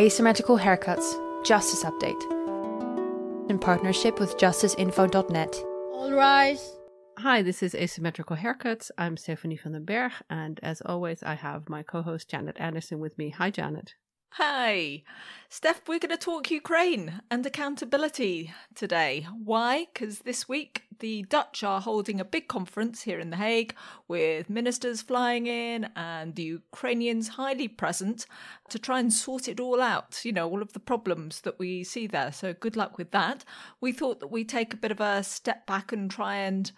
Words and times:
Asymmetrical 0.00 0.56
Haircuts 0.56 1.44
Justice 1.44 1.84
Update 1.84 2.22
in 3.50 3.58
partnership 3.58 4.18
with 4.18 4.38
justiceinfo.net. 4.38 5.62
All 5.92 6.10
rise. 6.12 6.74
Hi, 7.18 7.42
this 7.42 7.62
is 7.62 7.74
Asymmetrical 7.74 8.36
Haircuts. 8.38 8.90
I'm 8.96 9.18
Stephanie 9.18 9.58
van 9.62 9.72
den 9.72 9.84
Berg, 9.84 10.12
and 10.30 10.58
as 10.62 10.80
always, 10.80 11.22
I 11.22 11.34
have 11.34 11.68
my 11.68 11.82
co 11.82 12.00
host 12.00 12.30
Janet 12.30 12.56
Anderson 12.58 12.98
with 12.98 13.18
me. 13.18 13.28
Hi, 13.28 13.50
Janet. 13.50 13.92
Hi, 14.30 15.02
Steph. 15.50 15.86
We're 15.86 15.98
going 15.98 16.16
to 16.16 16.16
talk 16.16 16.50
Ukraine 16.50 17.20
and 17.30 17.44
accountability 17.44 18.54
today. 18.74 19.26
Why? 19.44 19.86
Because 19.92 20.20
this 20.20 20.48
week 20.48 20.84
the 21.00 21.22
Dutch 21.28 21.62
are 21.62 21.80
holding 21.80 22.20
a 22.20 22.24
big 22.24 22.48
conference 22.48 23.02
here 23.02 23.18
in 23.18 23.30
The 23.30 23.36
Hague 23.36 23.74
with 24.06 24.48
ministers 24.48 25.02
flying 25.02 25.46
in 25.46 25.88
and 25.96 26.34
the 26.34 26.42
Ukrainians 26.44 27.28
highly 27.28 27.68
present 27.68 28.26
to 28.68 28.78
try 28.78 29.00
and 29.00 29.12
sort 29.12 29.48
it 29.48 29.58
all 29.58 29.80
out, 29.82 30.24
you 30.24 30.32
know, 30.32 30.48
all 30.48 30.62
of 30.62 30.72
the 30.72 30.80
problems 30.80 31.40
that 31.42 31.58
we 31.58 31.82
see 31.82 32.06
there. 32.06 32.32
So 32.32 32.52
good 32.52 32.76
luck 32.76 32.96
with 32.98 33.10
that. 33.10 33.44
We 33.80 33.92
thought 33.92 34.20
that 34.20 34.30
we'd 34.30 34.48
take 34.48 34.72
a 34.72 34.78
bit 34.78 34.92
of 34.92 35.00
a 35.00 35.22
step 35.22 35.66
back 35.66 35.92
and 35.92 36.10
try 36.10 36.36
and 36.36 36.70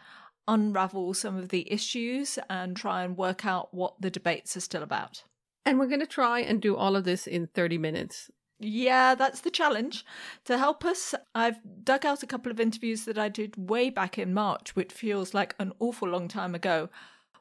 unravel 0.49 1.15
some 1.15 1.37
of 1.37 1.51
the 1.51 1.71
issues 1.71 2.39
and 2.49 2.77
try 2.77 3.05
and 3.05 3.17
work 3.17 3.47
out 3.47 3.73
what 3.73 4.01
the 4.01 4.11
debates 4.11 4.57
are 4.57 4.61
still 4.61 4.83
about. 4.83 5.25
And 5.65 5.79
we're 5.79 5.87
going 5.87 6.01
to 6.01 6.07
try 6.07 6.41
and 6.41 6.61
do 6.61 6.77
all 6.77 6.97
of 6.97 7.05
this 7.05 7.27
in 7.27 7.47
30 7.47 7.79
minutes. 7.79 8.31
Yeah, 8.65 9.17
that's 9.17 9.41
the 9.41 9.51
challenge. 9.51 10.05
To 10.45 10.57
help 10.57 10.85
us, 10.85 11.15
I've 11.35 11.59
dug 11.83 12.07
out 12.07 12.23
a 12.23 12.27
couple 12.27 12.53
of 12.53 12.61
interviews 12.61 13.05
that 13.07 13.19
I 13.19 13.29
did 13.29 13.57
way 13.57 13.91
back 13.91 14.19
in 14.19 14.33
March, 14.33 14.77
which 14.77 14.93
feels 14.93 15.35
like 15.35 15.57
an 15.59 15.73
awful 15.81 16.09
long 16.09 16.29
time 16.29 16.55
ago, 16.55 16.89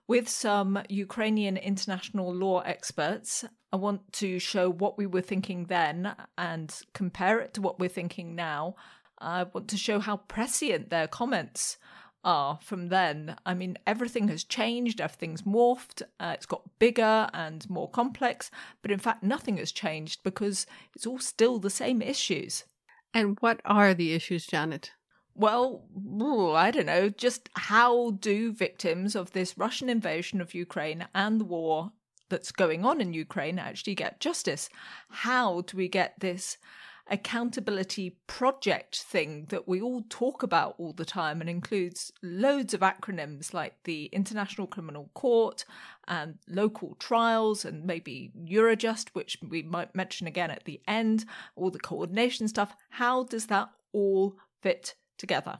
with 0.07 0.27
some 0.27 0.81
Ukrainian 0.89 1.57
international 1.57 2.34
law 2.34 2.62
experts. 2.62 3.45
I 3.71 3.76
want 3.76 4.12
to 4.13 4.39
show 4.39 4.70
what 4.70 4.98
we 4.98 5.05
were 5.05 5.21
thinking 5.21 5.65
then 5.65 6.15
and 6.38 6.76
compare 6.93 7.40
it 7.40 7.53
to 7.53 7.62
what 7.62 7.79
we're 7.79 7.87
thinking 7.87 8.35
now. 8.35 8.76
I 9.20 9.43
want 9.43 9.68
to 9.70 9.77
show 9.77 9.99
how 9.99 10.18
prescient 10.18 10.90
their 10.90 11.07
comments 11.07 11.77
are 12.24 12.60
from 12.62 12.90
then. 12.90 13.36
I 13.46 13.54
mean, 13.54 13.77
everything 13.88 14.27
has 14.27 14.44
changed, 14.44 15.02
everything's 15.02 15.44
morphed, 15.44 16.02
uh, 16.20 16.32
it's 16.36 16.46
got 16.46 16.80
bigger 16.80 17.30
and 17.34 17.70
more 17.70 17.90
complex, 17.90 18.52
but 18.82 18.91
in 18.91 19.00
fact, 19.00 19.24
nothing 19.24 19.58
has 19.58 19.72
changed 19.72 20.24
because 20.24 20.66
it's 20.96 21.08
all 21.08 21.20
still 21.20 21.60
the 21.60 21.70
same 21.70 22.02
issues. 22.02 22.66
And 23.14 23.38
what 23.40 23.62
are 23.66 23.94
the 23.94 24.14
issues, 24.14 24.46
Janet? 24.46 24.92
Well, 25.34 25.86
I 26.55 26.72
don't 26.72 26.86
know, 26.86 27.10
just 27.10 27.49
how 27.55 28.12
do 28.12 28.52
victims 28.52 29.16
of 29.16 29.32
this 29.32 29.58
Russian 29.58 29.90
invasion 29.90 30.42
of 30.42 30.54
Ukraine 30.54 31.08
and 31.16 31.40
the 31.40 31.46
war 31.46 31.92
that's 32.30 32.52
going 32.52 32.86
on 32.86 33.02
in 33.02 33.14
Ukraine 33.14 33.58
actually 33.58 33.96
get 33.96 34.20
justice? 34.20 34.70
How 35.10 35.62
do 35.62 35.77
we 35.77 35.88
get 35.88 36.20
this 36.20 36.58
accountability 37.10 38.18
project 38.27 38.98
thing 39.02 39.46
that 39.49 39.68
we 39.68 39.82
all 39.82 40.04
talk 40.10 40.44
about 40.44 40.76
all 40.77 40.94
the 40.94 41.05
time 41.05 41.41
and 41.41 41.49
includes 41.49 42.12
loads 42.21 42.74
of 42.74 42.82
acronyms 42.82 43.54
like 43.54 43.76
the 43.84 44.05
International 44.05 44.68
Criminal 44.68 45.10
Court 45.13 45.66
and 46.08 46.35
local 46.48 46.96
trials 46.96 47.66
and 47.66 47.85
maybe 47.85 48.32
Eurojust, 48.46 49.10
which 49.13 49.38
we 49.48 49.62
might 49.62 49.96
mention 49.96 50.27
again 50.27 50.52
at 50.52 50.66
the 50.66 50.82
end, 50.88 51.26
all 51.55 51.71
the 51.71 51.80
coordination 51.80 52.48
stuff. 52.48 52.76
How 52.90 53.24
does 53.24 53.48
that 53.48 53.70
all 53.93 54.36
fit 54.62 54.96
together? 55.18 55.60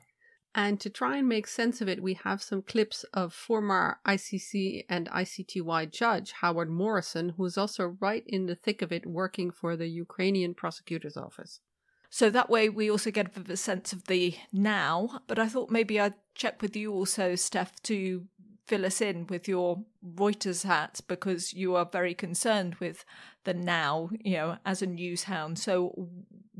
And 0.54 0.82
to 0.82 0.90
try 0.90 1.18
and 1.18 1.30
make 1.30 1.48
sense 1.48 1.80
of 1.80 1.88
it, 1.88 2.04
we 2.04 2.14
have 2.14 2.42
some 2.42 2.62
clips 2.62 3.06
of 3.14 3.34
former 3.34 4.00
ICC 4.06 4.84
and 4.90 5.10
ICTY 5.10 5.92
judge 5.92 6.34
Howard 6.34 6.70
Morrison, 6.70 7.30
who 7.30 7.46
is 7.46 7.58
also 7.58 7.96
right 8.02 8.24
in 8.28 8.48
the 8.48 8.56
thick 8.56 8.82
of 8.82 8.92
it 8.92 9.06
working 9.06 9.50
for 9.50 9.78
the 9.78 9.88
Ukrainian 9.88 10.54
prosecutor's 10.54 11.16
office. 11.16 11.62
So 12.10 12.30
that 12.30 12.50
way 12.50 12.68
we 12.68 12.92
also 12.92 13.12
get 13.12 13.28
a 13.28 13.30
bit 13.30 13.46
of 13.46 13.50
a 13.50 13.56
sense 13.56 13.94
of 13.94 14.08
the 14.08 14.36
now. 14.52 15.22
But 15.28 15.40
I 15.40 15.48
thought 15.48 15.70
maybe 15.70 15.98
I'd 15.98 16.16
check 16.36 16.62
with 16.62 16.76
you 16.76 16.92
also, 16.92 17.36
Steph, 17.36 17.82
to 17.84 18.26
fill 18.68 18.86
us 18.86 19.00
in 19.00 19.28
with 19.28 19.48
your 19.48 19.84
Reuters 20.06 20.66
hat 20.66 21.00
because 21.08 21.54
you 21.54 21.76
are 21.76 21.86
very 21.90 22.14
concerned 22.14 22.76
with 22.76 23.06
the 23.46 23.54
now, 23.54 24.10
you 24.20 24.34
know, 24.34 24.58
as 24.66 24.82
a 24.82 24.86
news 24.86 25.24
hound. 25.24 25.60
So 25.60 26.10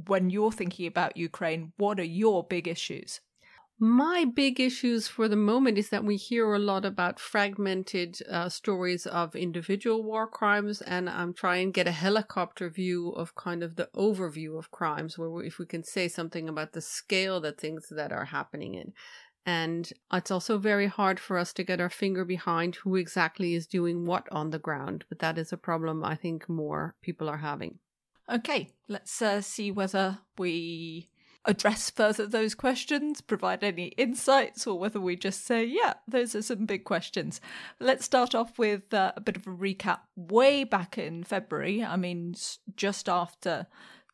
when 0.08 0.30
you're 0.30 0.54
thinking 0.54 0.88
about 0.88 1.18
Ukraine, 1.18 1.74
what 1.76 2.00
are 2.00 2.04
your 2.04 2.46
big 2.46 2.70
issues? 2.70 3.20
My 3.84 4.26
big 4.26 4.60
issues 4.60 5.08
for 5.08 5.28
the 5.28 5.36
moment 5.36 5.80
is 5.80 5.90
that 5.90 6.04
we 6.04 6.16
hear 6.16 6.54
a 6.54 6.60
lot 6.60 6.86
about 6.86 7.20
fragmented 7.20 8.20
uh, 8.30 8.48
stories 8.48 9.08
of 9.08 9.36
individual 9.36 10.04
war 10.04 10.28
crimes, 10.28 10.84
and 10.84 11.10
I'm 11.10 11.34
trying 11.34 11.70
to 11.70 11.72
get 11.72 11.88
a 11.88 11.92
helicopter 11.92 12.70
view 12.70 13.10
of 13.10 13.34
kind 13.34 13.64
of 13.64 13.78
the 13.78 13.90
overview 13.96 14.60
of 14.60 14.70
crimes, 14.70 15.18
where 15.18 15.44
if 15.44 15.58
we 15.58 15.66
can 15.66 15.84
say 15.84 16.08
something 16.08 16.48
about 16.48 16.74
the 16.74 16.82
scale 16.82 17.42
that 17.42 17.60
things 17.60 17.88
that 17.90 18.12
are 18.12 18.26
happening 18.26 18.76
in. 18.76 18.94
And 19.48 19.92
it's 20.14 20.30
also 20.30 20.60
very 20.60 20.86
hard 20.86 21.20
for 21.20 21.40
us 21.40 21.52
to 21.54 21.64
get 21.64 21.82
our 21.82 21.90
finger 21.90 22.24
behind 22.24 22.76
who 22.76 22.96
exactly 22.96 23.56
is 23.56 23.66
doing 23.66 24.06
what 24.06 24.28
on 24.32 24.52
the 24.52 24.60
ground, 24.60 25.06
but 25.10 25.18
that 25.18 25.40
is 25.40 25.52
a 25.52 25.58
problem 25.58 26.04
I 26.04 26.14
think 26.14 26.48
more 26.48 26.94
people 27.02 27.28
are 27.28 27.38
having. 27.38 27.80
Okay, 28.32 28.70
let's 28.88 29.24
uh, 29.24 29.42
see 29.42 29.72
whether 29.72 30.20
we 30.38 31.10
address 31.46 31.90
further 31.90 32.28
those 32.28 32.56
questions, 32.56 33.22
provide 33.22 33.64
any 33.64 33.88
insights, 33.98 34.68
or 34.68 34.78
whether 34.78 35.00
we 35.00 35.16
just 35.16 35.46
say, 35.46 35.64
yeah, 35.64 35.94
those 36.08 36.36
are 36.36 36.42
some 36.42 36.66
big 36.66 36.84
questions. 36.84 37.42
Let's 37.80 38.06
start 38.06 38.36
off 38.36 38.60
with 38.60 38.94
uh, 38.94 39.14
a 39.16 39.22
bit 39.22 39.38
of 39.38 39.48
a 39.48 39.52
recap. 39.52 40.00
Way 40.16 40.64
back 40.64 40.98
in 40.98 41.24
February, 41.24 41.84
I 41.84 41.96
mean, 41.96 42.36
just 42.76 43.10
after 43.10 43.68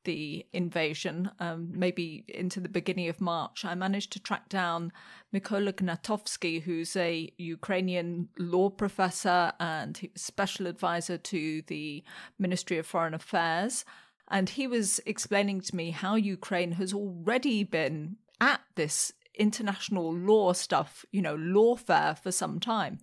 the 0.07 0.45
invasion, 0.53 1.29
um, 1.39 1.69
maybe 1.73 2.23
into 2.29 2.61
the 2.61 2.69
beginning 2.69 3.09
of 3.09 3.19
March, 3.19 3.65
I 3.65 3.75
managed 3.75 4.13
to 4.13 4.21
track 4.21 4.47
down 4.47 4.93
Mykola 5.35 5.73
Gnatovskyy, 5.73 6.61
who's 6.61 6.95
a 6.95 7.29
Ukrainian 7.37 8.29
law 8.39 8.69
professor 8.69 9.51
and 9.59 10.09
special 10.15 10.65
advisor 10.65 11.17
to 11.17 11.61
the 11.67 12.05
Ministry 12.39 12.77
of 12.77 12.85
Foreign 12.85 13.13
Affairs. 13.13 13.83
And 14.29 14.49
he 14.49 14.67
was 14.67 14.99
explaining 15.05 15.61
to 15.61 15.75
me 15.75 15.91
how 15.91 16.15
Ukraine 16.15 16.73
has 16.73 16.93
already 16.93 17.63
been 17.63 18.17
at 18.41 18.61
this 18.75 19.13
international 19.37 20.13
law 20.13 20.53
stuff, 20.53 21.05
you 21.11 21.21
know, 21.21 21.37
lawfare 21.37 22.17
for 22.17 22.31
some 22.31 22.59
time. 22.59 22.99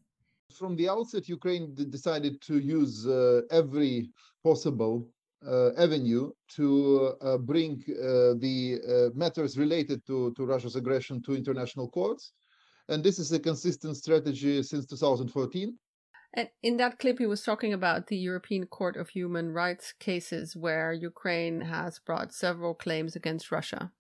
From 0.53 0.77
the 0.77 0.89
outset, 0.89 1.29
Ukraine 1.29 1.75
decided 1.75 2.41
to 2.43 2.59
use 2.59 3.07
uh, 3.07 3.43
every 3.51 4.11
possible 4.43 5.09
uh, 5.47 5.71
avenue 5.77 6.31
to 6.49 7.15
uh, 7.21 7.39
bring 7.39 7.83
uh, 7.89 8.35
the 8.39 8.79
uh, 8.89 9.19
matters 9.19 9.59
related 9.59 10.05
to, 10.06 10.33
to 10.35 10.47
Russia's 10.47 10.77
aggression 10.77 11.23
to 11.23 11.35
international 11.35 11.89
courts. 11.89 12.33
And 12.89 13.03
this 13.03 13.19
is 13.19 13.33
a 13.33 13.39
consistent 13.39 13.97
strategy 13.97 14.62
since 14.62 14.87
2014. 14.87 15.77
And 16.37 16.49
in 16.62 16.77
that 16.78 16.99
clip, 16.99 17.19
he 17.19 17.27
was 17.27 17.43
talking 17.43 17.72
about 17.72 18.09
the 18.09 18.17
European 18.17 18.67
Court 18.67 18.97
of 18.97 19.09
Human 19.11 19.53
Rights 19.53 19.95
cases 20.00 20.56
where 20.56 20.93
Ukraine 20.93 21.61
has 21.61 22.00
brought 22.00 22.34
several 22.34 22.75
claims 22.75 23.15
against 23.15 23.53
Russia. 23.53 23.93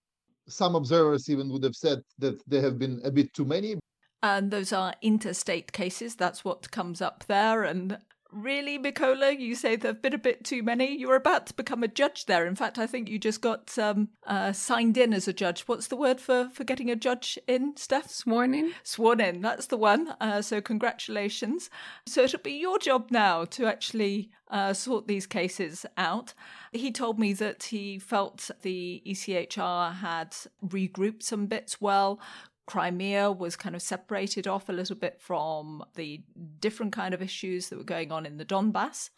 Some 0.48 0.74
observers 0.74 1.30
even 1.30 1.50
would 1.52 1.62
have 1.62 1.76
said 1.76 2.02
that 2.18 2.42
there 2.48 2.60
have 2.62 2.78
been 2.78 3.00
a 3.04 3.10
bit 3.10 3.32
too 3.32 3.44
many. 3.44 3.78
And 4.22 4.50
those 4.50 4.72
are 4.72 4.94
interstate 5.00 5.72
cases. 5.72 6.16
That's 6.16 6.44
what 6.44 6.72
comes 6.72 7.00
up 7.00 7.24
there. 7.28 7.62
And 7.62 7.98
Really, 8.34 8.80
Mykola, 8.80 9.38
You 9.38 9.54
say 9.54 9.76
there 9.76 9.92
have 9.92 10.02
been 10.02 10.12
a 10.12 10.18
bit 10.18 10.42
too 10.42 10.64
many? 10.64 10.98
You're 10.98 11.14
about 11.14 11.46
to 11.46 11.54
become 11.54 11.84
a 11.84 11.88
judge 11.88 12.26
there. 12.26 12.46
In 12.46 12.56
fact, 12.56 12.80
I 12.80 12.86
think 12.86 13.08
you 13.08 13.16
just 13.16 13.40
got 13.40 13.78
um, 13.78 14.08
uh, 14.26 14.52
signed 14.52 14.96
in 14.96 15.14
as 15.14 15.28
a 15.28 15.32
judge. 15.32 15.62
What's 15.62 15.86
the 15.86 15.94
word 15.94 16.20
for, 16.20 16.50
for 16.52 16.64
getting 16.64 16.90
a 16.90 16.96
judge 16.96 17.38
in, 17.46 17.76
Steph? 17.76 18.10
Sworn 18.10 18.52
in. 18.52 18.74
Sworn 18.82 19.20
in, 19.20 19.40
that's 19.40 19.66
the 19.66 19.76
one. 19.76 20.16
Uh, 20.20 20.42
so, 20.42 20.60
congratulations. 20.60 21.70
So, 22.06 22.24
it'll 22.24 22.40
be 22.40 22.54
your 22.54 22.80
job 22.80 23.12
now 23.12 23.44
to 23.44 23.66
actually 23.66 24.30
uh, 24.50 24.72
sort 24.72 25.06
these 25.06 25.28
cases 25.28 25.86
out. 25.96 26.34
He 26.72 26.90
told 26.90 27.20
me 27.20 27.34
that 27.34 27.62
he 27.64 28.00
felt 28.00 28.50
the 28.62 29.00
ECHR 29.06 29.94
had 29.94 30.34
regrouped 30.66 31.22
some 31.22 31.46
bits 31.46 31.80
well, 31.80 32.18
Crimea 32.66 33.30
was 33.30 33.56
kind 33.56 33.74
of 33.74 33.82
separated 33.82 34.46
off 34.46 34.68
a 34.68 34.72
little 34.72 34.96
bit 34.96 35.20
from 35.20 35.84
the 35.94 36.22
different 36.60 36.92
kind 36.92 37.14
of 37.14 37.22
issues 37.22 37.68
that 37.68 37.78
were 37.78 37.84
going 37.84 38.10
on 38.10 38.24
in 38.26 38.38
the 38.38 38.44
Donbass. 38.44 39.10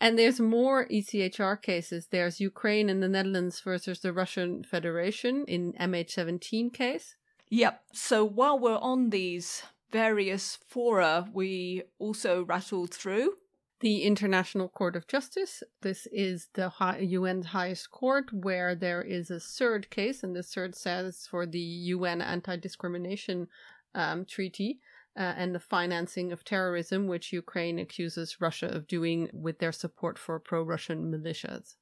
And 0.00 0.18
there's 0.18 0.40
more 0.40 0.86
ECHR 0.86 1.60
cases. 1.60 2.08
There's 2.10 2.40
Ukraine 2.40 2.88
and 2.88 3.02
the 3.02 3.08
Netherlands 3.08 3.60
versus 3.60 4.00
the 4.00 4.12
Russian 4.12 4.62
Federation 4.62 5.44
in 5.46 5.72
MH17 5.74 6.72
case. 6.72 7.16
Yep. 7.50 7.82
So 7.92 8.24
while 8.24 8.58
we're 8.58 8.78
on 8.78 9.10
these 9.10 9.62
various 9.90 10.58
fora, 10.66 11.28
we 11.32 11.82
also 11.98 12.44
rattled 12.44 12.92
through 12.92 13.34
the 13.80 14.02
International 14.02 14.68
Court 14.68 14.96
of 14.96 15.06
Justice. 15.06 15.62
This 15.82 16.06
is 16.12 16.48
the 16.54 16.72
UN's 16.80 17.46
highest 17.46 17.90
court 17.90 18.32
where 18.32 18.74
there 18.74 19.02
is 19.02 19.30
a 19.30 19.40
third 19.40 19.90
case, 19.90 20.22
and 20.22 20.34
the 20.34 20.42
third 20.42 20.74
says 20.74 21.26
for 21.30 21.46
the 21.46 21.58
UN 21.58 22.20
Anti 22.20 22.56
Discrimination 22.56 23.48
um, 23.94 24.24
Treaty. 24.24 24.80
Uh, 25.16 25.34
and 25.36 25.52
the 25.52 25.58
financing 25.58 26.30
of 26.30 26.44
terrorism, 26.44 27.08
which 27.08 27.32
Ukraine 27.32 27.80
accuses 27.80 28.40
Russia 28.40 28.66
of 28.68 28.86
doing 28.86 29.28
with 29.32 29.58
their 29.58 29.72
support 29.72 30.16
for 30.16 30.38
pro 30.38 30.62
Russian 30.62 31.10
militias. 31.10 31.74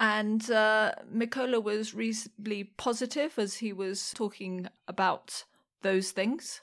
And 0.00 0.50
uh, 0.50 0.90
Mykola 1.14 1.62
was 1.62 1.94
reasonably 1.94 2.64
positive 2.64 3.38
as 3.38 3.58
he 3.58 3.72
was 3.72 4.10
talking 4.16 4.66
about 4.88 5.44
those 5.82 6.10
things. 6.10 6.62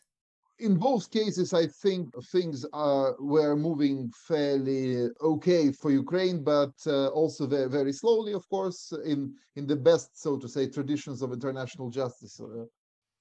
In 0.59 0.75
both 0.77 1.09
cases, 1.09 1.53
I 1.53 1.67
think 1.67 2.13
things 2.25 2.65
are 2.73 3.15
were 3.19 3.55
moving 3.55 4.11
fairly 4.27 5.07
okay 5.21 5.71
for 5.71 5.89
Ukraine, 5.89 6.43
but 6.43 6.73
uh, 6.85 7.07
also 7.07 7.47
very, 7.47 7.69
very 7.69 7.93
slowly, 7.93 8.33
of 8.33 8.47
course, 8.49 8.91
in 9.05 9.33
in 9.55 9.67
the 9.67 9.75
best, 9.75 10.21
so 10.21 10.37
to 10.37 10.47
say, 10.47 10.67
traditions 10.67 11.21
of 11.21 11.31
international 11.31 11.89
justice. 11.89 12.39
Uh, 12.39 12.65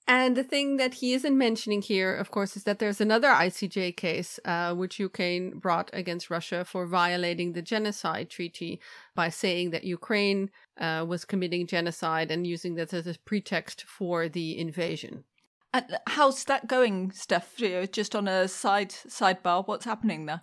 and 0.09 0.39
the 0.39 0.43
thing 0.43 0.79
that 0.79 0.95
he 0.95 1.13
isn't 1.13 1.37
mentioning 1.37 1.83
here, 1.83 2.15
of 2.15 2.31
course, 2.31 2.57
is 2.57 2.65
that 2.65 2.79
there's 2.79 3.01
another 3.01 3.29
ICJ 3.29 3.95
case 3.95 4.41
uh, 4.47 4.75
which 4.75 4.99
Ukraine 4.99 5.59
brought 5.59 5.91
against 5.93 6.31
Russia 6.31 6.65
for 6.65 6.87
violating 6.87 7.53
the 7.53 7.61
genocide 7.61 8.31
treaty 8.31 8.81
by 9.15 9.29
saying 9.29 9.69
that 9.73 9.85
Ukraine 9.85 10.51
uh, 10.81 11.05
was 11.07 11.27
committing 11.27 11.67
genocide 11.67 12.31
and 12.31 12.47
using 12.47 12.75
that 12.77 12.95
as 12.95 13.07
a 13.07 13.19
pretext 13.27 13.85
for 13.87 14.31
the 14.31 14.59
invasion. 14.59 15.25
And 15.79 15.97
how's 16.09 16.43
that 16.45 16.67
going, 16.67 17.13
Steph? 17.13 17.55
Just 17.93 18.17
on 18.17 18.27
a 18.27 18.49
side 18.49 18.91
sidebar, 18.91 19.65
what's 19.65 19.85
happening 19.85 20.27
there? 20.27 20.43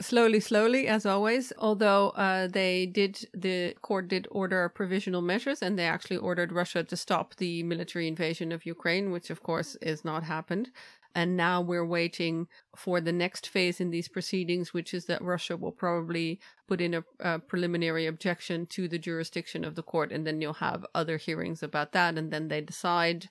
slowly, 0.00 0.40
slowly, 0.40 0.88
as 0.88 1.06
always. 1.06 1.52
Although 1.58 2.10
uh, 2.10 2.48
they 2.48 2.86
did, 2.86 3.28
the 3.34 3.74
court 3.82 4.08
did 4.08 4.26
order 4.30 4.68
provisional 4.70 5.20
measures, 5.22 5.62
and 5.62 5.78
they 5.78 5.84
actually 5.84 6.16
ordered 6.16 6.52
Russia 6.52 6.82
to 6.82 6.96
stop 6.96 7.36
the 7.36 7.62
military 7.62 8.08
invasion 8.08 8.52
of 8.52 8.66
Ukraine, 8.66 9.10
which 9.10 9.30
of 9.30 9.42
course 9.42 9.76
is 9.82 10.04
not 10.04 10.24
happened. 10.24 10.70
And 11.14 11.36
now 11.36 11.60
we're 11.60 11.86
waiting 11.86 12.46
for 12.76 13.00
the 13.00 13.12
next 13.12 13.48
phase 13.48 13.80
in 13.80 13.90
these 13.90 14.08
proceedings, 14.08 14.72
which 14.72 14.94
is 14.94 15.06
that 15.06 15.20
Russia 15.22 15.56
will 15.56 15.72
probably 15.72 16.38
put 16.68 16.80
in 16.80 16.94
a, 16.94 17.04
a, 17.18 17.40
preliminary 17.40 18.06
objection 18.06 18.64
to 18.66 18.86
the 18.86 18.98
jurisdiction 18.98 19.64
of 19.64 19.74
the 19.74 19.82
court. 19.82 20.12
And 20.12 20.24
then 20.24 20.40
you'll 20.40 20.54
have 20.54 20.86
other 20.94 21.16
hearings 21.16 21.64
about 21.64 21.90
that. 21.92 22.16
And 22.16 22.32
then 22.32 22.46
they 22.46 22.60
decide 22.60 23.28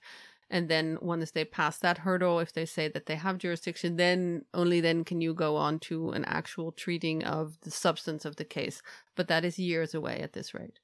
and 0.50 0.70
then 0.70 0.98
once 1.02 1.32
they 1.32 1.46
pass 1.46 1.78
that 1.78 2.00
hurdle, 2.00 2.40
if 2.40 2.54
they 2.54 2.66
say 2.66 2.88
that 2.88 3.06
they 3.06 3.16
have 3.16 3.38
jurisdiction, 3.38 3.98
then 3.98 4.46
only 4.54 4.82
then 4.82 5.04
can 5.04 5.22
you 5.22 5.34
go 5.34 5.56
on 5.56 5.80
to 5.80 6.12
an 6.12 6.26
actual 6.26 6.72
treating 6.72 7.24
of 7.24 7.60
the 7.62 7.72
substance 7.72 8.26
of 8.26 8.38
the 8.38 8.46
case. 8.46 8.82
But 9.16 9.28
that 9.28 9.46
is 9.46 9.60
years 9.60 9.94
away 9.94 10.20
at 10.22 10.34
this 10.34 10.54
rate. 10.54 10.80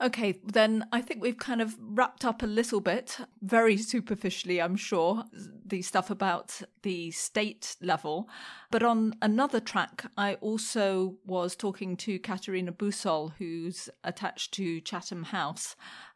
Okay, 0.00 0.38
then 0.44 0.86
I 0.92 1.00
think 1.00 1.20
we've 1.20 1.38
kind 1.38 1.60
of 1.60 1.74
wrapped 1.80 2.24
up 2.24 2.40
a 2.40 2.46
little 2.46 2.80
bit, 2.80 3.18
very 3.42 3.76
superficially, 3.76 4.62
I'm 4.62 4.76
sure, 4.76 5.24
the 5.66 5.82
stuff 5.82 6.08
about 6.08 6.62
the 6.82 7.10
state 7.10 7.74
level. 7.82 8.28
But 8.70 8.84
on 8.84 9.16
another 9.20 9.58
track, 9.58 10.04
I 10.16 10.34
also 10.34 11.16
was 11.26 11.56
talking 11.56 11.96
to 11.96 12.20
Kateryna 12.20 12.76
Busol, 12.76 13.32
who's 13.38 13.90
attached 14.04 14.54
to 14.54 14.80
Chatham 14.80 15.24
House. 15.24 15.74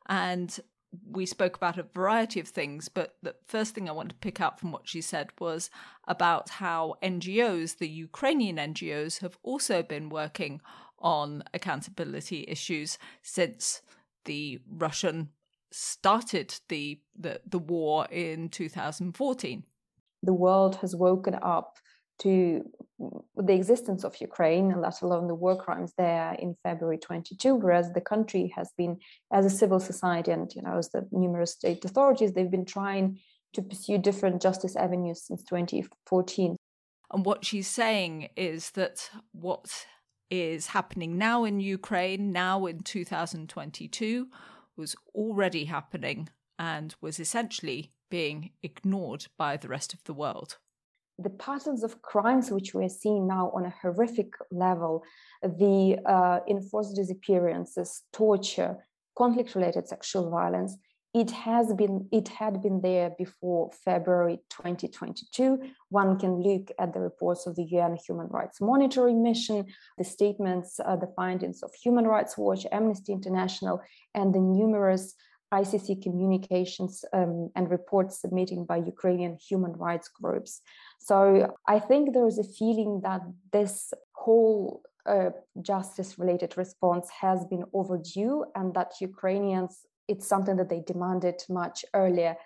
And 0.08 0.60
we 1.10 1.26
spoke 1.26 1.56
about 1.56 1.78
a 1.78 1.84
variety 1.84 2.40
of 2.40 2.48
things, 2.48 2.88
but 2.88 3.16
the 3.22 3.34
first 3.46 3.74
thing 3.74 3.88
I 3.88 3.92
want 3.92 4.10
to 4.10 4.14
pick 4.16 4.40
up 4.40 4.60
from 4.60 4.72
what 4.72 4.88
she 4.88 5.00
said 5.00 5.30
was 5.38 5.70
about 6.06 6.50
how 6.50 6.96
NGOs, 7.02 7.78
the 7.78 7.88
Ukrainian 7.88 8.56
NGOs, 8.56 9.20
have 9.20 9.38
also 9.42 9.82
been 9.82 10.08
working 10.08 10.60
on 10.98 11.42
accountability 11.54 12.44
issues 12.46 12.98
since 13.22 13.82
the 14.24 14.60
Russian 14.68 15.30
started 15.70 16.60
the, 16.68 17.00
the, 17.18 17.40
the 17.46 17.58
war 17.58 18.06
in 18.10 18.48
2014. 18.48 19.64
The 20.22 20.32
world 20.32 20.76
has 20.76 20.94
woken 20.94 21.36
up 21.42 21.78
to 22.20 22.64
the 23.36 23.54
existence 23.54 24.04
of 24.04 24.20
Ukraine, 24.20 24.70
and 24.70 24.80
let 24.80 25.02
alone 25.02 25.26
the 25.26 25.34
war 25.34 25.56
crimes 25.56 25.92
there 25.98 26.34
in 26.38 26.54
February 26.62 26.98
22, 26.98 27.56
whereas 27.56 27.92
the 27.92 28.00
country 28.00 28.52
has 28.54 28.70
been, 28.76 28.98
as 29.32 29.44
a 29.44 29.50
civil 29.50 29.80
society 29.80 30.30
and 30.30 30.52
you 30.54 30.62
know, 30.62 30.78
as 30.78 30.90
the 30.90 31.08
numerous 31.10 31.52
state 31.52 31.84
authorities, 31.84 32.32
they've 32.32 32.50
been 32.50 32.64
trying 32.64 33.18
to 33.54 33.62
pursue 33.62 33.98
different 33.98 34.40
justice 34.40 34.76
avenues 34.76 35.26
since 35.26 35.42
2014. 35.44 36.56
And 37.12 37.26
what 37.26 37.44
she's 37.44 37.68
saying 37.68 38.30
is 38.36 38.70
that 38.70 39.10
what 39.32 39.86
is 40.30 40.68
happening 40.68 41.18
now 41.18 41.44
in 41.44 41.60
Ukraine, 41.60 42.32
now 42.32 42.64
in 42.66 42.80
2022, 42.80 44.28
was 44.76 44.96
already 45.14 45.66
happening 45.66 46.30
and 46.58 46.94
was 47.02 47.20
essentially 47.20 47.92
being 48.10 48.52
ignored 48.62 49.26
by 49.36 49.56
the 49.56 49.68
rest 49.68 49.92
of 49.92 50.02
the 50.04 50.14
world 50.14 50.58
the 51.18 51.30
patterns 51.30 51.84
of 51.84 52.02
crimes 52.02 52.50
which 52.50 52.74
we 52.74 52.84
are 52.84 52.88
seeing 52.88 53.26
now 53.26 53.50
on 53.54 53.66
a 53.66 53.74
horrific 53.82 54.32
level, 54.50 55.04
the 55.42 55.98
uh, 56.06 56.40
enforced 56.48 56.96
disappearances, 56.96 58.02
torture, 58.12 58.76
conflict-related 59.16 59.86
sexual 59.86 60.30
violence, 60.30 60.76
it 61.14 61.30
has 61.30 61.74
been 61.74 62.08
it 62.10 62.28
had 62.28 62.62
been 62.62 62.80
there 62.80 63.10
before 63.18 63.70
February 63.84 64.38
2022. 64.48 65.58
One 65.90 66.18
can 66.18 66.40
look 66.40 66.70
at 66.78 66.94
the 66.94 67.00
reports 67.00 67.46
of 67.46 67.54
the 67.54 67.64
UN 67.64 67.98
Human 68.06 68.28
Rights 68.28 68.62
Monitoring 68.62 69.22
Mission, 69.22 69.66
the 69.98 70.04
statements, 70.04 70.80
uh, 70.80 70.96
the 70.96 71.12
findings 71.14 71.62
of 71.62 71.70
Human 71.74 72.06
Rights 72.06 72.38
Watch, 72.38 72.66
Amnesty 72.72 73.12
International, 73.12 73.82
and 74.14 74.34
the 74.34 74.40
numerous 74.40 75.14
ICC 75.52 76.02
communications 76.02 77.04
um, 77.12 77.50
and 77.54 77.70
reports 77.70 78.20
submitted 78.20 78.66
by 78.66 78.78
Ukrainian 78.78 79.36
human 79.36 79.72
rights 79.72 80.08
groups. 80.08 80.60
So 80.98 81.54
I 81.68 81.78
think 81.78 82.14
there 82.14 82.26
is 82.26 82.38
a 82.38 82.44
feeling 82.44 83.00
that 83.02 83.20
this 83.52 83.92
whole 84.12 84.82
uh, 85.04 85.30
justice 85.60 86.18
related 86.18 86.56
response 86.56 87.08
has 87.20 87.44
been 87.46 87.64
overdue 87.72 88.44
and 88.54 88.72
that 88.74 88.92
Ukrainians, 89.00 89.80
it's 90.08 90.26
something 90.26 90.56
that 90.56 90.70
they 90.70 90.82
demanded 90.86 91.42
much 91.48 91.84
earlier. 91.92 92.36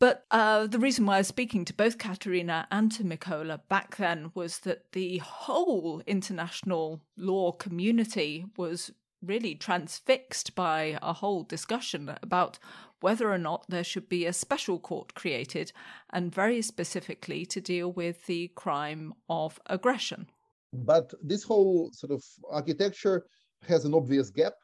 But 0.00 0.24
uh, 0.30 0.68
the 0.68 0.78
reason 0.78 1.06
why 1.06 1.16
I 1.16 1.18
was 1.18 1.26
speaking 1.26 1.64
to 1.64 1.74
both 1.74 1.98
Kateryna 1.98 2.66
and 2.70 2.90
to 2.92 3.02
Mykola 3.02 3.60
back 3.68 3.96
then 3.96 4.30
was 4.32 4.60
that 4.60 4.92
the 4.92 5.18
whole 5.18 6.02
international 6.06 7.02
law 7.16 7.50
community 7.50 8.46
was 8.56 8.92
really 9.22 9.54
transfixed 9.54 10.54
by 10.54 10.98
a 11.02 11.12
whole 11.12 11.42
discussion 11.42 12.14
about 12.22 12.58
whether 13.00 13.30
or 13.30 13.38
not 13.38 13.64
there 13.68 13.84
should 13.84 14.08
be 14.08 14.26
a 14.26 14.32
special 14.32 14.78
court 14.78 15.14
created, 15.14 15.72
and 16.10 16.34
very 16.34 16.60
specifically 16.60 17.46
to 17.46 17.60
deal 17.60 17.92
with 17.92 18.26
the 18.26 18.48
crime 18.54 19.14
of 19.28 19.60
aggression. 19.66 20.28
But 20.72 21.12
this 21.22 21.44
whole 21.44 21.90
sort 21.92 22.12
of 22.12 22.22
architecture 22.50 23.24
has 23.66 23.84
an 23.84 23.94
obvious 23.94 24.30
gap, 24.30 24.54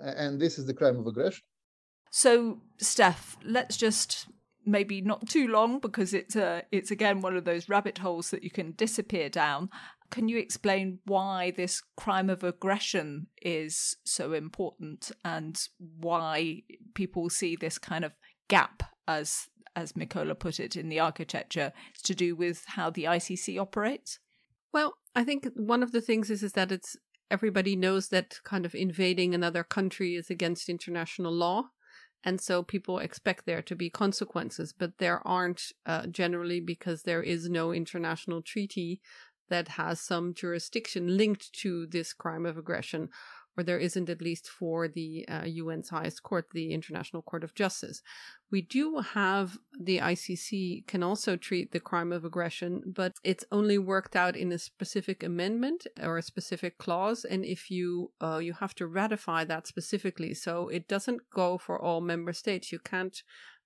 and 0.00 0.40
this 0.40 0.58
is 0.58 0.66
the 0.66 0.74
crime 0.74 0.98
of 0.98 1.06
aggression. 1.06 1.42
So, 2.10 2.60
Steph, 2.78 3.36
let's 3.44 3.76
just 3.76 4.26
maybe 4.64 5.00
not 5.00 5.28
too 5.28 5.48
long 5.48 5.78
because 5.78 6.14
it's 6.14 6.36
a, 6.36 6.62
it's 6.70 6.90
again 6.90 7.20
one 7.20 7.36
of 7.36 7.44
those 7.44 7.68
rabbit 7.68 7.98
holes 7.98 8.30
that 8.30 8.42
you 8.44 8.50
can 8.50 8.72
disappear 8.72 9.28
down 9.28 9.68
can 10.12 10.28
you 10.28 10.36
explain 10.36 10.98
why 11.06 11.52
this 11.52 11.82
crime 11.96 12.28
of 12.28 12.44
aggression 12.44 13.26
is 13.40 13.96
so 14.04 14.34
important 14.34 15.10
and 15.24 15.68
why 15.78 16.62
people 16.92 17.30
see 17.30 17.56
this 17.56 17.78
kind 17.78 18.04
of 18.04 18.12
gap 18.48 18.82
as 19.08 19.48
as 19.74 19.94
Mykola 19.94 20.38
put 20.38 20.60
it 20.60 20.76
in 20.76 20.90
the 20.90 21.00
architecture 21.00 21.72
it's 21.94 22.02
to 22.02 22.14
do 22.14 22.36
with 22.36 22.62
how 22.66 22.90
the 22.90 23.04
ICC 23.04 23.58
operates? 23.58 24.18
Well, 24.70 24.92
I 25.16 25.24
think 25.24 25.48
one 25.54 25.82
of 25.82 25.92
the 25.92 26.02
things 26.02 26.28
is 26.28 26.42
is 26.42 26.52
that 26.52 26.70
it's 26.70 26.94
everybody 27.30 27.74
knows 27.74 28.08
that 28.08 28.38
kind 28.44 28.66
of 28.66 28.74
invading 28.74 29.34
another 29.34 29.64
country 29.64 30.14
is 30.14 30.28
against 30.28 30.68
international 30.68 31.32
law. 31.32 31.70
And 32.24 32.40
so 32.40 32.62
people 32.62 32.98
expect 32.98 33.46
there 33.46 33.62
to 33.62 33.74
be 33.74 33.90
consequences, 33.90 34.72
but 34.72 34.98
there 34.98 35.26
aren't 35.26 35.72
uh, 35.86 36.06
generally 36.06 36.60
because 36.60 37.02
there 37.02 37.22
is 37.22 37.48
no 37.48 37.72
international 37.72 38.42
treaty 38.42 39.00
that 39.48 39.68
has 39.68 40.00
some 40.00 40.32
jurisdiction 40.32 41.16
linked 41.16 41.52
to 41.52 41.86
this 41.86 42.12
crime 42.12 42.46
of 42.46 42.56
aggression, 42.56 43.08
or 43.56 43.62
there 43.62 43.78
isn't 43.78 44.08
at 44.08 44.22
least 44.22 44.48
for 44.48 44.88
the 44.88 45.26
uh, 45.28 45.44
UN's 45.46 45.90
highest 45.90 46.22
court, 46.22 46.46
the 46.52 46.72
International 46.72 47.22
Court 47.22 47.44
of 47.44 47.54
Justice. 47.54 48.02
We 48.50 48.62
do 48.62 48.98
have 48.98 49.58
the 49.78 49.98
ICC 49.98 50.86
can 50.86 51.02
also 51.02 51.36
treat 51.36 51.72
the 51.72 51.80
crime 51.80 52.12
of 52.12 52.24
aggression, 52.24 52.82
but 52.86 53.14
it's 53.24 53.44
only 53.52 53.78
worked 53.78 54.16
out 54.16 54.36
in 54.36 54.52
a 54.52 54.58
specific 54.58 55.22
amendment 55.22 55.86
or 56.02 56.18
a 56.18 56.22
specific 56.22 56.78
clause, 56.78 57.24
and 57.24 57.44
if 57.44 57.70
you 57.70 58.12
uh, 58.20 58.38
you 58.38 58.54
have 58.54 58.74
to 58.76 58.86
ratify 58.86 59.44
that 59.44 59.66
specifically, 59.66 60.34
so 60.34 60.68
it 60.68 60.88
doesn't 60.88 61.20
go 61.34 61.58
for 61.58 61.80
all 61.80 62.00
member 62.00 62.32
states. 62.32 62.72
You 62.72 62.78
can't 62.78 63.22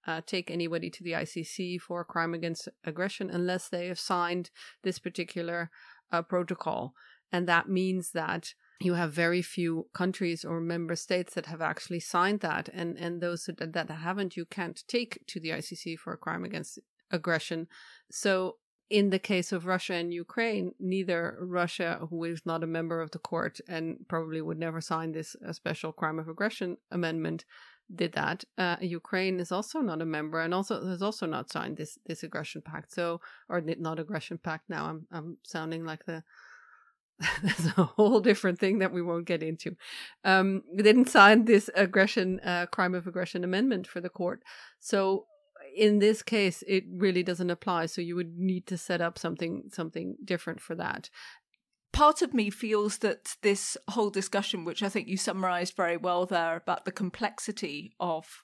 uh, 0.07 0.21
take 0.25 0.51
anybody 0.51 0.89
to 0.91 1.03
the 1.03 1.13
ICC 1.13 1.81
for 1.81 2.01
a 2.01 2.05
crime 2.05 2.33
against 2.35 2.69
aggression 2.85 3.29
unless 3.31 3.69
they 3.69 3.89
have 3.89 3.99
signed 3.99 4.51
this 4.83 4.99
particular 4.99 5.71
uh, 6.13 6.23
protocol. 6.23 6.95
And 7.33 7.49
that 7.49 7.69
means 7.69 8.13
that 8.13 8.55
you 8.81 8.95
have 8.95 9.13
very 9.13 9.43
few 9.43 9.89
countries 9.95 10.45
or 10.45 10.61
member 10.61 10.97
states 10.97 11.35
that 11.35 11.47
have 11.47 11.63
actually 11.63 12.01
signed 12.01 12.41
that. 12.41 12.69
And, 12.73 12.97
and 12.99 13.21
those 13.21 13.49
that, 13.59 13.73
that 13.73 13.91
haven't, 13.91 14.37
you 14.37 14.45
can't 14.45 14.83
take 14.89 15.27
to 15.29 15.41
the 15.41 15.51
ICC 15.51 15.99
for 15.99 16.13
a 16.13 16.19
crime 16.19 16.45
against 16.45 16.79
aggression. 17.11 17.69
So 18.11 18.57
in 18.89 19.11
the 19.11 19.19
case 19.19 19.51
of 19.53 19.67
Russia 19.67 19.95
and 19.95 20.13
Ukraine, 20.13 20.73
neither 20.79 21.39
Russia, 21.41 22.07
who 22.09 22.23
is 22.25 22.43
not 22.45 22.63
a 22.63 22.69
member 22.69 23.01
of 23.01 23.11
the 23.11 23.19
court 23.19 23.61
and 23.69 23.99
probably 24.09 24.41
would 24.41 24.59
never 24.59 24.81
sign 24.81 25.13
this 25.13 25.35
uh, 25.47 25.53
special 25.53 25.93
crime 25.93 26.19
of 26.19 26.29
aggression 26.29 26.77
amendment, 26.91 27.45
did 27.95 28.13
that. 28.13 28.45
Uh, 28.59 28.77
Ukraine 28.81 29.39
is 29.41 29.53
also 29.53 29.81
not 29.81 30.03
a 30.03 30.07
member 30.07 30.41
and 30.41 30.53
also 30.53 30.85
has 30.87 31.03
also 31.03 31.27
not 31.27 31.51
signed 31.51 31.77
this 31.77 31.99
this 32.07 32.23
aggression 32.23 32.63
pact. 32.63 32.93
So, 32.93 33.21
or 33.49 33.61
not 33.61 34.01
aggression 34.01 34.39
pact. 34.39 34.69
Now 34.69 34.87
I'm 34.87 35.07
I'm 35.13 35.37
sounding 35.43 35.85
like 35.85 36.05
the 36.05 36.25
that's 37.43 37.67
a 37.79 37.85
whole 37.85 38.21
different 38.21 38.59
thing 38.59 38.79
that 38.81 38.93
we 38.93 39.03
won't 39.03 39.27
get 39.27 39.43
into. 39.43 39.77
Um, 40.25 40.63
didn't 40.77 41.09
sign 41.09 41.45
this 41.45 41.71
aggression 41.75 42.41
uh, 42.41 42.67
crime 42.67 42.95
of 42.95 43.07
aggression 43.07 43.45
amendment 43.45 43.87
for 43.87 44.01
the 44.01 44.11
court. 44.11 44.43
So 44.81 45.27
in 45.75 45.99
this 45.99 46.23
case 46.23 46.63
it 46.67 46.85
really 46.91 47.23
doesn't 47.23 47.51
apply 47.51 47.87
so 47.87 48.01
you 48.01 48.17
would 48.17 48.39
need 48.39 48.67
to 48.67 48.79
set 48.79 49.01
up 49.01 49.19
something 49.19 49.65
something 49.73 50.17
different 50.25 50.61
for 50.61 50.75
that 50.75 51.11
part 51.93 52.23
of 52.23 52.35
me 52.35 52.51
feels 52.51 52.99
that 52.99 53.37
this 53.43 53.77
whole 53.89 54.11
discussion 54.11 54.65
which 54.65 54.83
i 54.83 54.89
think 54.89 55.09
you 55.09 55.17
summarized 55.17 55.77
very 55.77 55.97
well 55.97 56.25
there 56.25 56.57
about 56.57 56.85
the 56.85 56.93
complexity 56.93 57.95
of 58.01 58.43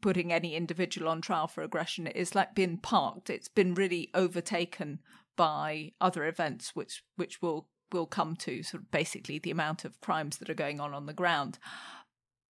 putting 0.00 0.32
any 0.32 0.54
individual 0.54 1.08
on 1.08 1.20
trial 1.20 1.46
for 1.46 1.62
aggression 1.62 2.06
is 2.06 2.34
like 2.34 2.54
being 2.54 2.78
parked 2.78 3.30
it's 3.30 3.48
been 3.48 3.74
really 3.74 4.10
overtaken 4.14 5.00
by 5.36 5.92
other 6.00 6.26
events 6.26 6.74
which 6.74 7.02
which 7.16 7.40
will 7.40 7.68
will 7.92 8.06
come 8.06 8.36
to 8.36 8.62
sort 8.62 8.82
of 8.82 8.90
basically 8.90 9.38
the 9.38 9.50
amount 9.50 9.84
of 9.84 10.00
crimes 10.00 10.38
that 10.38 10.50
are 10.50 10.54
going 10.54 10.80
on 10.80 10.94
on 10.94 11.06
the 11.06 11.12
ground 11.12 11.58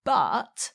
but 0.04 0.72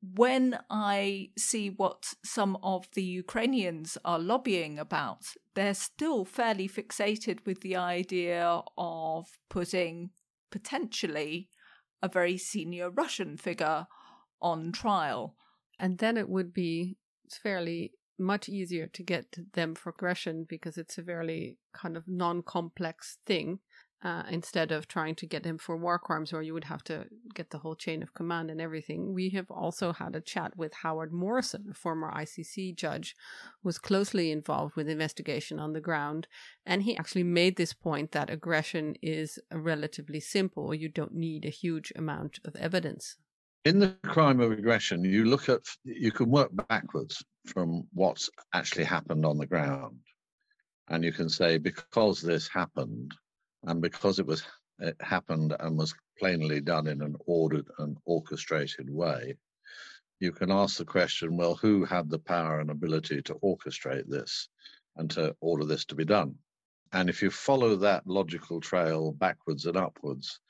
when 0.00 0.58
I 0.70 1.30
see 1.36 1.70
what 1.70 2.14
some 2.24 2.56
of 2.62 2.88
the 2.94 3.02
Ukrainians 3.02 3.98
are 4.04 4.18
lobbying 4.18 4.78
about, 4.78 5.24
they're 5.54 5.74
still 5.74 6.24
fairly 6.24 6.68
fixated 6.68 7.44
with 7.44 7.60
the 7.60 7.76
idea 7.76 8.62
of 8.76 9.26
putting 9.50 10.10
potentially 10.50 11.48
a 12.00 12.08
very 12.08 12.38
senior 12.38 12.90
Russian 12.90 13.36
figure 13.36 13.86
on 14.40 14.72
trial. 14.72 15.34
And 15.80 15.98
then 15.98 16.16
it 16.16 16.28
would 16.28 16.54
be 16.54 16.96
fairly 17.42 17.92
much 18.18 18.48
easier 18.48 18.86
to 18.86 19.02
get 19.02 19.36
them 19.54 19.74
for 19.74 19.90
aggression 19.90 20.46
because 20.48 20.76
it's 20.76 20.98
a 20.98 21.02
fairly 21.02 21.58
kind 21.72 21.96
of 21.96 22.04
non 22.06 22.42
complex 22.42 23.18
thing 23.26 23.60
uh, 24.02 24.22
instead 24.30 24.70
of 24.70 24.86
trying 24.86 25.14
to 25.16 25.26
get 25.26 25.44
him 25.44 25.58
for 25.58 25.76
war 25.76 25.98
crimes 25.98 26.32
where 26.32 26.42
you 26.42 26.54
would 26.54 26.64
have 26.64 26.84
to 26.84 27.06
get 27.34 27.50
the 27.50 27.58
whole 27.58 27.74
chain 27.74 28.02
of 28.02 28.14
command 28.14 28.50
and 28.50 28.60
everything. 28.60 29.12
We 29.12 29.30
have 29.30 29.50
also 29.50 29.92
had 29.92 30.14
a 30.14 30.20
chat 30.20 30.56
with 30.56 30.72
Howard 30.72 31.12
Morrison, 31.12 31.66
a 31.70 31.74
former 31.74 32.12
ICC 32.12 32.76
judge, 32.76 33.16
who 33.60 33.68
was 33.68 33.78
closely 33.78 34.30
involved 34.30 34.76
with 34.76 34.88
investigation 34.88 35.58
on 35.58 35.72
the 35.72 35.80
ground. 35.80 36.28
And 36.64 36.84
he 36.84 36.96
actually 36.96 37.24
made 37.24 37.56
this 37.56 37.72
point 37.72 38.12
that 38.12 38.30
aggression 38.30 38.94
is 39.02 39.38
relatively 39.52 40.20
simple. 40.20 40.72
You 40.72 40.88
don't 40.88 41.14
need 41.14 41.44
a 41.44 41.50
huge 41.50 41.92
amount 41.96 42.38
of 42.44 42.54
evidence. 42.54 43.16
In 43.64 43.80
the 43.80 43.96
crime 44.04 44.40
of 44.40 44.52
aggression, 44.52 45.02
you 45.04 45.24
look 45.24 45.48
at, 45.48 45.62
you 45.82 46.12
can 46.12 46.30
work 46.30 46.50
backwards 46.68 47.24
from 47.46 47.88
what's 47.92 48.30
actually 48.54 48.84
happened 48.84 49.26
on 49.26 49.38
the 49.38 49.46
ground. 49.46 49.98
And 50.88 51.04
you 51.04 51.12
can 51.12 51.28
say, 51.28 51.58
because 51.58 52.22
this 52.22 52.48
happened, 52.48 53.12
and 53.64 53.82
because 53.82 54.18
it 54.18 54.26
was 54.26 54.42
it 54.80 54.96
happened 55.00 55.56
and 55.58 55.76
was 55.76 55.94
plainly 56.18 56.60
done 56.60 56.86
in 56.86 57.02
an 57.02 57.16
ordered 57.26 57.66
and 57.78 57.96
orchestrated 58.04 58.88
way, 58.88 59.34
you 60.20 60.32
can 60.32 60.50
ask 60.50 60.78
the 60.78 60.84
question, 60.84 61.36
well, 61.36 61.54
who 61.54 61.84
had 61.84 62.08
the 62.08 62.18
power 62.18 62.60
and 62.60 62.70
ability 62.70 63.22
to 63.22 63.34
orchestrate 63.36 64.08
this 64.08 64.48
and 64.96 65.10
to 65.10 65.34
order 65.40 65.64
this 65.64 65.84
to 65.86 65.94
be 65.94 66.04
done? 66.04 66.36
And 66.92 67.08
if 67.08 67.22
you 67.22 67.30
follow 67.30 67.76
that 67.76 68.06
logical 68.06 68.60
trail 68.60 69.12
backwards 69.12 69.66
and 69.66 69.76
upwards, 69.76 70.40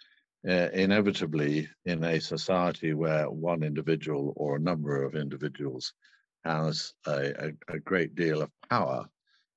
uh, 0.47 0.69
inevitably 0.73 1.69
in 1.85 2.05
a 2.05 2.21
society 2.21 2.95
where 2.95 3.31
one 3.31 3.63
individual 3.63 4.33
or 4.37 4.57
a 4.57 4.61
number 4.61 5.03
of 5.03 5.15
individuals 5.15 5.95
has 6.45 6.95
a, 7.07 7.49
a, 7.49 7.53
a 7.75 7.79
great 7.81 8.15
deal 8.15 8.43
of 8.43 8.51
power 8.71 9.07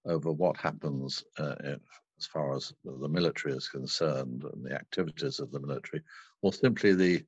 over 0.05 0.31
what 0.31 0.57
happens 0.57 1.23
uh, 1.37 1.55
as 2.21 2.27
far 2.27 2.55
as 2.55 2.71
the 2.83 3.09
military 3.09 3.55
is 3.55 3.67
concerned 3.67 4.43
and 4.43 4.63
the 4.63 4.73
activities 4.73 5.39
of 5.39 5.51
the 5.51 5.59
military, 5.59 6.03
or 6.41 6.53
simply 6.53 6.93
the 6.93 7.23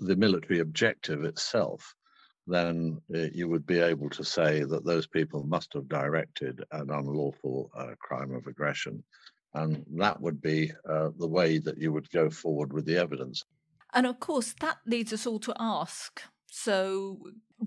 the 0.00 0.16
military 0.16 0.60
objective 0.60 1.24
itself, 1.24 1.94
then 2.46 3.00
uh, 3.14 3.18
you 3.32 3.48
would 3.48 3.66
be 3.66 3.80
able 3.80 4.08
to 4.10 4.24
say 4.24 4.64
that 4.64 4.84
those 4.84 5.06
people 5.06 5.44
must 5.44 5.72
have 5.74 5.88
directed 5.88 6.64
an 6.72 6.90
unlawful 6.90 7.70
uh, 7.76 7.94
crime 8.00 8.32
of 8.34 8.46
aggression. 8.46 9.02
And 9.52 9.84
that 9.96 10.20
would 10.20 10.40
be 10.40 10.72
uh, 10.88 11.10
the 11.18 11.28
way 11.28 11.58
that 11.58 11.78
you 11.78 11.92
would 11.92 12.10
go 12.10 12.30
forward 12.30 12.72
with 12.72 12.86
the 12.86 12.96
evidence. 12.96 13.44
And 13.92 14.06
of 14.06 14.20
course, 14.20 14.54
that 14.60 14.78
leads 14.86 15.12
us 15.12 15.26
all 15.26 15.40
to 15.40 15.54
ask 15.58 16.22
so, 16.46 17.18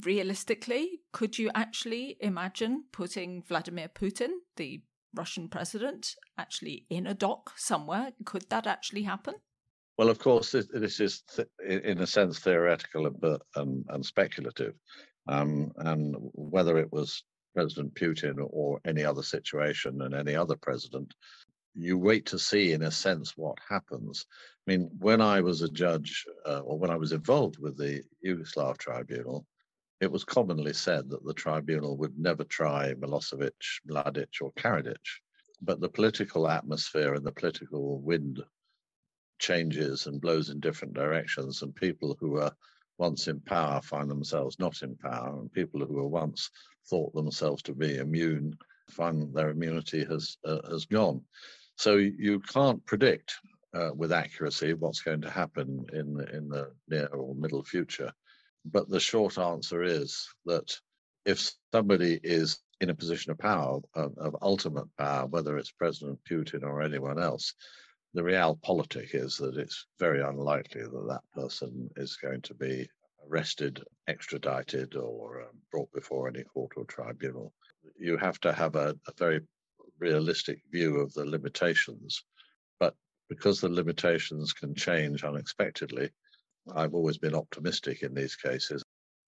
realistically, 0.01 1.01
could 1.11 1.37
you 1.37 1.51
actually 1.53 2.17
imagine 2.21 2.85
putting 2.93 3.43
Vladimir 3.43 3.89
Putin, 3.89 4.29
the 4.55 4.81
Russian 5.17 5.49
president 5.49 6.15
actually 6.37 6.85
in 6.89 7.07
a 7.07 7.13
dock 7.13 7.53
somewhere? 7.57 8.11
Could 8.25 8.49
that 8.49 8.67
actually 8.67 9.03
happen? 9.03 9.35
Well, 9.97 10.09
of 10.09 10.19
course, 10.19 10.51
this, 10.51 10.99
is 10.99 11.23
in 11.67 11.99
a 11.99 12.07
sense 12.07 12.39
theoretical 12.39 13.07
and, 13.07 13.37
and, 13.55 13.85
and 13.89 14.05
speculative. 14.05 14.75
Um, 15.27 15.71
and 15.77 16.15
whether 16.33 16.77
it 16.77 16.91
was 16.91 17.23
President 17.55 17.95
Putin 17.95 18.35
or 18.39 18.79
any 18.85 19.03
other 19.03 19.23
situation 19.23 20.01
and 20.03 20.13
any 20.13 20.35
other 20.35 20.55
president, 20.55 21.13
you 21.73 21.97
wait 21.97 22.25
to 22.27 22.37
see, 22.39 22.73
in 22.73 22.83
a 22.83 22.91
sense, 22.91 23.35
what 23.35 23.57
happens. 23.67 24.25
I 24.67 24.71
mean, 24.71 24.89
when 24.99 25.21
I 25.21 25.41
was 25.41 25.61
a 25.63 25.69
judge 25.69 26.25
uh, 26.45 26.59
or 26.59 26.77
when 26.77 26.91
I 26.91 26.95
was 26.95 27.11
involved 27.11 27.57
with 27.59 27.77
the 27.77 28.03
Yugoslav 28.25 28.77
tribunal, 28.77 29.45
it 29.99 30.11
was 30.11 30.23
commonly 30.23 30.73
said 30.73 31.09
that 31.09 31.25
the 31.25 31.33
tribunal 31.33 31.97
would 31.97 32.17
never 32.17 32.43
try 32.43 32.93
Milosevic, 32.93 33.81
Mladic, 33.89 34.41
or 34.41 34.51
Karadzic, 34.53 34.95
but 35.61 35.79
the 35.79 35.89
political 35.89 36.47
atmosphere 36.47 37.15
and 37.15 37.25
the 37.25 37.31
political 37.31 37.99
wind 37.99 38.43
changes 39.39 40.05
and 40.05 40.21
blows 40.21 40.49
in 40.49 40.59
different 40.59 40.93
directions, 40.93 41.61
and 41.61 41.75
people 41.75 42.15
who 42.19 42.31
were 42.31 42.51
once 42.97 43.27
in 43.27 43.39
power 43.41 43.81
find 43.81 44.09
themselves 44.09 44.59
not 44.59 44.81
in 44.81 44.95
power, 44.95 45.39
and 45.39 45.51
people 45.51 45.85
who 45.85 45.93
were 45.93 46.07
once 46.07 46.49
thought 46.89 47.13
themselves 47.13 47.61
to 47.63 47.73
be 47.73 47.97
immune 47.97 48.57
find 48.89 49.33
their 49.33 49.49
immunity 49.49 50.05
has 50.05 50.37
uh, 50.45 50.61
has 50.69 50.85
gone. 50.85 51.21
So 51.75 51.97
you 51.97 52.39
can't 52.39 52.83
predict 52.85 53.35
uh, 53.73 53.91
with 53.95 54.11
accuracy 54.11 54.73
what's 54.73 55.01
going 55.01 55.21
to 55.21 55.29
happen 55.29 55.85
in 55.93 56.19
in 56.33 56.49
the 56.49 56.71
near 56.87 57.07
or 57.07 57.35
middle 57.35 57.63
future. 57.63 58.11
But 58.71 58.89
the 58.89 58.99
short 58.99 59.37
answer 59.37 59.83
is 59.83 60.27
that 60.45 60.79
if 61.25 61.51
somebody 61.71 62.19
is 62.23 62.59
in 62.81 62.89
a 62.89 62.95
position 62.95 63.31
of 63.31 63.37
power, 63.37 63.79
of, 63.95 64.17
of 64.17 64.35
ultimate 64.41 64.87
power, 64.97 65.25
whether 65.25 65.57
it's 65.57 65.71
President 65.71 66.19
Putin 66.29 66.63
or 66.63 66.81
anyone 66.81 67.19
else, 67.19 67.53
the 68.13 68.21
realpolitik 68.21 69.13
is 69.13 69.37
that 69.37 69.57
it's 69.57 69.85
very 69.99 70.21
unlikely 70.21 70.81
that 70.81 71.07
that 71.07 71.21
person 71.33 71.89
is 71.95 72.17
going 72.17 72.41
to 72.41 72.53
be 72.53 72.89
arrested, 73.27 73.83
extradited, 74.07 74.95
or 74.95 75.41
um, 75.41 75.57
brought 75.71 75.91
before 75.93 76.27
any 76.27 76.43
court 76.43 76.71
or 76.77 76.85
tribunal. 76.85 77.53
You 77.97 78.17
have 78.17 78.39
to 78.41 78.53
have 78.53 78.75
a, 78.75 78.95
a 79.07 79.13
very 79.17 79.41
realistic 79.99 80.59
view 80.71 80.97
of 80.97 81.13
the 81.13 81.25
limitations. 81.25 82.23
But 82.79 82.95
because 83.29 83.61
the 83.61 83.69
limitations 83.69 84.53
can 84.53 84.75
change 84.75 85.23
unexpectedly, 85.23 86.09
I've 86.75 86.93
always 86.93 87.17
been 87.17 87.35
optimistic 87.35 88.03
in 88.03 88.13
these 88.13 88.35
cases. 88.35 88.83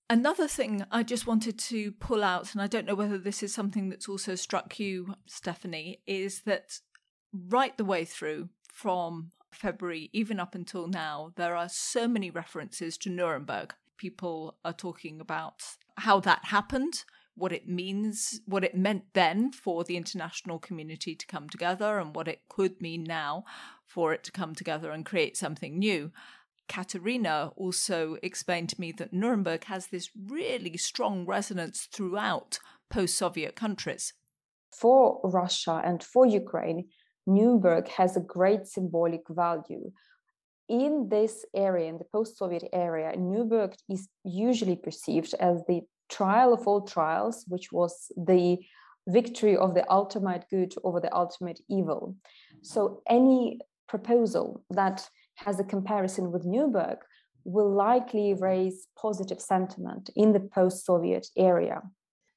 Another 0.10 0.48
thing 0.48 0.84
I 0.92 1.04
just 1.04 1.28
wanted 1.28 1.60
to 1.60 1.92
pull 1.92 2.24
out, 2.24 2.54
and 2.54 2.62
I 2.62 2.68
don't 2.68 2.88
know 2.88 2.96
whether 2.96 3.20
this 3.20 3.44
is 3.44 3.54
something 3.54 3.90
that's 3.90 4.10
also 4.10 4.34
struck 4.34 4.80
you, 4.80 5.14
Stephanie, 5.28 6.02
is 6.08 6.42
that 6.42 6.80
right 7.32 7.78
the 7.78 7.86
way 7.86 8.06
through 8.06 8.50
from 8.74 9.32
February, 9.52 10.10
even 10.14 10.40
up 10.40 10.56
until 10.56 10.88
now, 10.88 11.32
there 11.36 11.56
are 11.56 11.70
so 11.70 12.08
many 12.08 12.32
references 12.32 12.98
to 12.98 13.10
Nuremberg. 13.10 13.74
People 13.98 14.58
are 14.66 14.74
talking 14.74 15.22
about 15.22 15.62
how 15.98 16.20
that 16.22 16.46
happened, 16.46 17.04
what 17.36 17.52
it 17.52 17.68
means, 17.68 18.42
what 18.46 18.64
it 18.64 18.76
meant 18.76 19.04
then 19.14 19.52
for 19.52 19.84
the 19.84 19.98
international 19.98 20.60
community 20.60 21.16
to 21.16 21.28
come 21.28 21.50
together, 21.50 22.00
and 22.00 22.16
what 22.16 22.28
it 22.28 22.42
could 22.50 22.82
mean 22.82 23.04
now 23.04 23.44
for 23.86 24.14
it 24.14 24.24
to 24.24 24.32
come 24.32 24.56
together 24.56 24.92
and 24.92 25.06
create 25.06 25.36
something 25.38 25.78
new. 25.78 26.12
Kateryna 26.70 27.52
also 27.58 28.18
explained 28.24 28.70
to 28.70 28.80
me 28.80 28.92
that 28.94 29.12
Nuremberg 29.12 29.66
has 29.66 29.88
this 29.88 30.10
really 30.28 30.78
strong 30.78 31.26
resonance 31.26 31.88
throughout 31.92 32.60
post 32.90 33.18
Soviet 33.18 33.56
countries. 33.56 34.14
For 34.72 35.20
Russia 35.24 35.82
and 35.84 36.02
for 36.04 36.26
Ukraine, 36.26 36.88
Nuremberg 37.26 37.88
has 37.90 38.16
a 38.16 38.22
great 38.22 38.68
symbolic 38.68 39.22
value. 39.30 39.92
In 40.70 41.10
this 41.10 41.46
area, 41.56 41.90
in 41.90 41.98
the 41.98 42.06
post 42.06 42.38
Soviet 42.38 42.64
area, 42.72 43.16
Nuremberg 43.18 43.76
is 43.90 44.08
usually 44.24 44.76
perceived 44.76 45.34
as 45.40 45.64
the 45.68 45.82
trial 46.10 46.54
of 46.54 46.68
all 46.68 46.82
trials, 46.82 47.46
which 47.48 47.72
was 47.72 48.12
the 48.16 48.58
victory 49.08 49.58
of 49.58 49.74
the 49.74 49.90
ultimate 49.92 50.46
good 50.52 50.74
over 50.84 51.00
the 51.00 51.14
ultimate 51.16 51.60
evil. 51.68 52.16
So 52.62 53.02
any 53.08 53.60
proposal 53.88 54.64
that 54.70 55.10
has 55.46 55.60
a 55.60 55.64
comparison 55.64 56.32
with 56.32 56.46
Nuremberg 56.46 57.00
will 57.44 57.72
likely 57.74 58.34
raise 58.34 58.88
positive 58.98 59.42
sentiment 59.42 60.10
in 60.16 60.34
the 60.34 60.40
post-Soviet 60.40 61.28
area. 61.38 61.82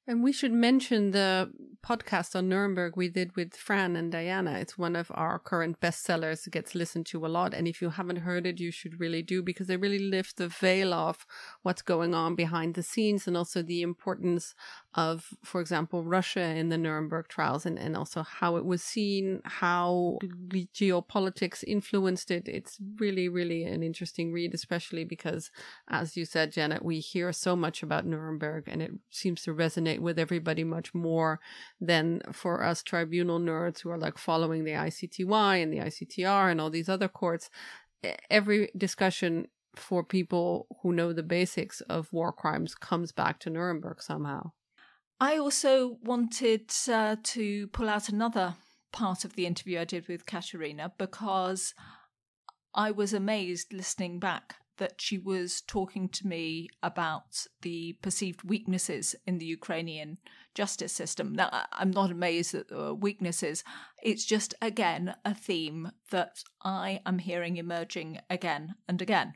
And 0.07 0.23
we 0.25 0.33
should 0.33 0.53
mention 0.53 1.13
the 1.13 1.53
podcast 1.83 2.37
on 2.37 2.49
Nuremberg 2.49 2.97
we 2.97 3.09
did 3.09 3.35
with 3.35 3.55
Fran 3.55 3.97
and 3.97 4.11
Diana. 4.11 4.53
It's 4.53 4.79
one 4.79 4.95
of 4.95 5.11
our 5.15 5.39
current 5.39 5.81
bestsellers. 5.81 6.47
It 6.47 6.53
gets 6.53 6.75
listened 6.75 7.07
to 7.07 7.27
a 7.27 7.29
lot. 7.29 7.53
And 7.53 7.67
if 7.67 7.83
you 7.83 7.91
haven't 7.91 8.19
heard 8.19 8.47
it, 8.47 8.61
you 8.61 8.71
should 8.71 9.01
really 9.01 9.23
do 9.23 9.43
because 9.43 9.67
they 9.67 9.77
really 9.77 9.99
lift 9.99 10.37
the 10.37 10.49
veil 10.49 10.95
off 10.95 11.27
what's 11.63 11.83
going 11.83 12.15
on 12.15 12.35
behind 12.37 12.75
the 12.75 12.83
scenes 12.85 13.27
and 13.27 13.37
also 13.37 13.63
the 13.63 13.83
importance 13.83 14.55
of, 14.95 15.31
for 15.43 15.61
example, 15.61 16.05
Russia 16.05 16.43
in 16.43 16.69
the 16.69 16.79
Nuremberg 16.79 17.29
trials 17.29 17.67
and, 17.67 17.79
and 17.79 17.97
also 17.97 18.23
how 18.23 18.57
it 18.57 18.65
was 18.65 18.83
seen, 18.83 19.41
how 19.45 20.19
geopolitics 20.23 21.65
influenced 21.67 22.31
it. 22.31 22.47
It's 22.47 22.79
really, 22.99 23.29
really 23.29 23.65
an 23.65 23.83
interesting 23.83 24.33
read, 24.33 24.55
especially 24.55 25.05
because, 25.05 25.51
as 25.89 26.17
you 26.17 26.25
said, 26.25 26.53
Janet, 26.53 26.85
we 26.85 27.01
hear 27.01 27.33
so 27.33 27.57
much 27.57 27.83
about 27.83 28.07
Nuremberg 28.07 28.65
and 28.69 28.83
it 28.83 28.93
seems 29.11 29.43
to 29.43 29.55
resonate 29.55 29.99
with 30.03 30.19
everybody 30.19 30.65
much 30.65 30.95
more 30.95 31.41
than 31.81 32.21
for 32.33 32.63
us 32.63 32.83
tribunal 32.83 33.39
nerds 33.41 33.81
who 33.81 33.91
are 33.91 33.99
like 33.99 34.19
following 34.19 34.65
the 34.65 34.73
ICTY 34.73 35.63
and 35.63 35.73
the 35.73 35.79
ICTR 35.79 36.51
and 36.51 36.61
all 36.61 36.71
these 36.71 36.89
other 36.89 37.09
courts. 37.09 37.51
Every 38.31 38.71
discussion 38.77 39.47
for 39.77 40.05
people 40.05 40.67
who 40.83 40.93
know 40.93 41.13
the 41.13 41.23
basics 41.23 41.81
of 41.83 42.13
war 42.13 42.33
crimes 42.33 42.75
comes 42.75 43.13
back 43.13 43.39
to 43.41 43.51
Nuremberg 43.51 44.03
somehow. 44.03 44.53
I 45.21 45.39
also 45.39 45.99
wanted 46.03 46.73
uh, 46.91 47.17
to 47.23 47.69
pull 47.69 47.89
out 47.89 48.09
another 48.09 48.57
part 48.93 49.25
of 49.25 49.35
the 49.35 49.47
interview 49.47 49.79
I 49.79 49.85
did 49.85 50.09
with 50.09 50.27
Kateryna 50.27 50.93
because 50.99 51.75
I 52.75 52.91
was 52.91 53.13
amazed 53.13 53.73
listening 53.73 54.19
back 54.19 54.57
that 54.79 55.01
she 55.01 55.19
was 55.19 55.63
talking 55.67 56.09
to 56.09 56.27
me 56.27 56.69
about 56.83 57.47
the 57.63 57.97
perceived 58.03 58.43
weaknesses 58.43 59.15
in 59.27 59.39
the 59.39 59.47
Ukrainian 59.47 60.19
justice 60.55 60.93
system. 60.93 61.33
Now, 61.33 61.67
I'm 61.73 61.91
not 61.91 62.11
amazed 62.11 62.55
at 62.55 62.69
the 62.69 62.95
weaknesses. 62.95 63.65
It's 64.03 64.25
just, 64.25 64.55
again, 64.61 65.15
a 65.25 65.35
theme 65.35 65.93
that 66.11 66.43
I 66.63 67.01
am 67.07 67.19
hearing 67.19 67.57
emerging 67.57 68.19
again 68.29 68.75
and 68.89 69.01
again. 69.01 69.35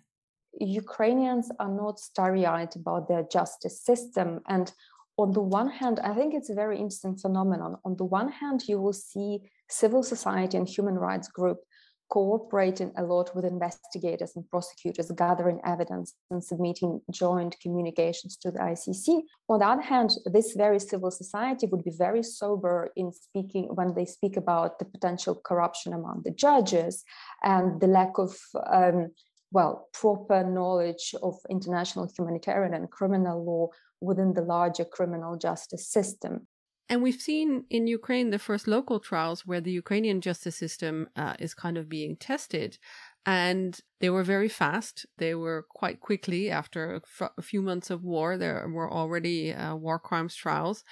Ukrainians 0.58 1.50
are 1.58 1.70
not 1.70 1.98
starry 1.98 2.46
eyed 2.46 2.74
about 2.76 3.08
their 3.08 3.24
justice 3.30 3.82
system. 3.82 4.40
And 4.48 4.72
on 5.18 5.32
the 5.32 5.42
one 5.42 5.68
hand, 5.68 6.00
I 6.00 6.14
think 6.14 6.34
it's 6.34 6.50
a 6.50 6.54
very 6.54 6.76
interesting 6.76 7.16
phenomenon. 7.16 7.76
On 7.84 7.96
the 7.96 8.04
one 8.04 8.30
hand, 8.30 8.62
you 8.68 8.80
will 8.80 8.92
see 8.92 9.40
civil 9.68 10.02
society 10.02 10.56
and 10.56 10.68
human 10.68 10.94
rights 10.94 11.28
group 11.28 11.58
cooperating 12.08 12.92
a 12.96 13.02
lot 13.02 13.34
with 13.34 13.44
investigators 13.44 14.32
and 14.36 14.48
prosecutors, 14.48 15.10
gathering 15.16 15.60
evidence 15.64 16.14
and 16.30 16.42
submitting 16.42 17.00
joint 17.10 17.56
communications 17.60 18.36
to 18.36 18.50
the 18.50 18.58
ICC. 18.58 19.22
On 19.48 19.58
the 19.58 19.66
other 19.66 19.82
hand, 19.82 20.10
this 20.26 20.54
very 20.54 20.78
civil 20.78 21.10
society 21.10 21.66
would 21.66 21.84
be 21.84 21.92
very 21.96 22.22
sober 22.22 22.90
in 22.96 23.12
speaking 23.12 23.64
when 23.74 23.94
they 23.94 24.04
speak 24.04 24.36
about 24.36 24.78
the 24.78 24.84
potential 24.84 25.40
corruption 25.44 25.92
among 25.92 26.22
the 26.24 26.30
judges 26.30 27.04
and 27.42 27.80
the 27.80 27.88
lack 27.88 28.18
of 28.18 28.36
um, 28.70 29.10
well, 29.52 29.88
proper 29.92 30.44
knowledge 30.44 31.14
of 31.22 31.36
international 31.48 32.10
humanitarian 32.16 32.74
and 32.74 32.90
criminal 32.90 33.44
law 33.44 33.68
within 34.00 34.34
the 34.34 34.42
larger 34.42 34.84
criminal 34.84 35.36
justice 35.36 35.88
system. 35.88 36.46
And 36.88 37.02
we've 37.02 37.20
seen 37.20 37.64
in 37.68 37.88
Ukraine 37.88 38.30
the 38.30 38.38
first 38.38 38.68
local 38.68 39.00
trials 39.00 39.44
where 39.44 39.60
the 39.60 39.72
Ukrainian 39.72 40.20
justice 40.20 40.56
system 40.56 41.08
uh, 41.16 41.34
is 41.38 41.52
kind 41.52 41.76
of 41.76 41.88
being 41.88 42.16
tested. 42.16 42.78
And 43.24 43.78
they 43.98 44.08
were 44.08 44.22
very 44.22 44.48
fast. 44.48 45.04
They 45.18 45.34
were 45.34 45.66
quite 45.68 45.98
quickly 46.00 46.48
after 46.48 47.00
a 47.36 47.42
few 47.42 47.60
months 47.60 47.90
of 47.90 48.04
war. 48.04 48.38
There 48.38 48.68
were 48.68 48.92
already 48.92 49.52
uh, 49.52 49.74
war 49.74 49.98
crimes 49.98 50.36
trials. 50.36 50.84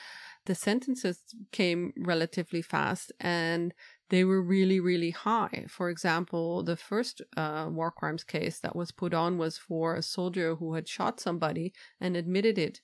The 0.46 0.57
sentences 0.57 1.22
came 1.52 1.92
relatively 1.96 2.61
fast 2.61 3.12
and 3.20 3.72
they 4.11 4.24
were 4.24 4.42
really, 4.42 4.80
really 4.80 5.11
high. 5.11 5.66
For 5.68 5.90
example, 5.90 6.64
the 6.64 6.76
first 6.76 7.22
uh, 7.37 7.68
war 7.70 7.92
crimes 7.92 8.24
case 8.24 8.59
that 8.61 8.76
was 8.76 8.90
put 8.90 9.14
on 9.14 9.38
was 9.38 9.57
for 9.59 9.94
a 9.94 10.02
soldier 10.02 10.57
who 10.57 10.74
had 10.74 10.88
shot 10.88 11.20
somebody 11.20 11.72
and 12.00 12.16
admitted 12.16 12.59
it 12.59 12.80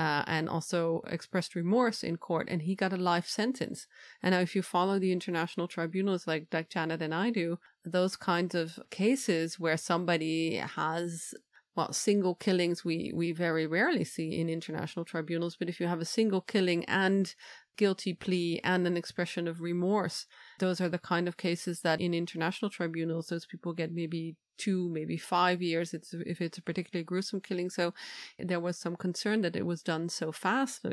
uh, 0.00 0.24
and 0.26 0.48
also 0.48 1.02
expressed 1.06 1.54
remorse 1.54 2.02
in 2.02 2.16
court, 2.16 2.48
and 2.50 2.62
he 2.62 2.74
got 2.74 2.94
a 2.94 2.96
life 2.96 3.28
sentence. 3.28 3.86
And 4.22 4.32
now, 4.32 4.40
if 4.40 4.56
you 4.56 4.62
follow 4.62 4.98
the 4.98 5.12
international 5.12 5.68
tribunals 5.68 6.26
like, 6.26 6.46
like 6.52 6.70
Janet 6.70 7.02
and 7.02 7.14
I 7.14 7.28
do, 7.28 7.58
those 7.84 8.16
kinds 8.16 8.54
of 8.54 8.80
cases 8.90 9.60
where 9.60 9.76
somebody 9.76 10.56
has 10.56 11.34
well, 11.76 11.92
single 11.92 12.34
killings 12.34 12.84
we, 12.84 13.12
we 13.14 13.32
very 13.32 13.66
rarely 13.66 14.04
see 14.04 14.40
in 14.40 14.48
international 14.48 15.04
tribunals, 15.04 15.56
but 15.56 15.68
if 15.68 15.78
you 15.80 15.86
have 15.86 16.00
a 16.00 16.04
single 16.04 16.40
killing 16.40 16.84
and 16.86 17.34
guilty 17.76 18.12
plea 18.12 18.60
and 18.62 18.86
an 18.86 18.96
expression 18.96 19.48
of 19.48 19.60
remorse, 19.60 20.26
those 20.58 20.80
are 20.80 20.88
the 20.88 20.98
kind 20.98 21.28
of 21.28 21.36
cases 21.36 21.80
that 21.82 22.00
in 22.00 22.14
international 22.14 22.70
tribunals, 22.70 23.28
those 23.28 23.46
people 23.46 23.72
get 23.72 23.92
maybe 23.92 24.36
two, 24.58 24.90
maybe 24.90 25.16
five 25.16 25.62
years. 25.62 25.94
It's 25.94 26.12
if 26.12 26.40
it's 26.40 26.58
a 26.58 26.62
particularly 26.62 27.04
gruesome 27.04 27.40
killing. 27.40 27.70
So 27.70 27.94
there 28.38 28.60
was 28.60 28.76
some 28.76 28.94
concern 28.94 29.40
that 29.40 29.56
it 29.56 29.64
was 29.64 29.82
done 29.82 30.08
so 30.08 30.32
fast. 30.32 30.84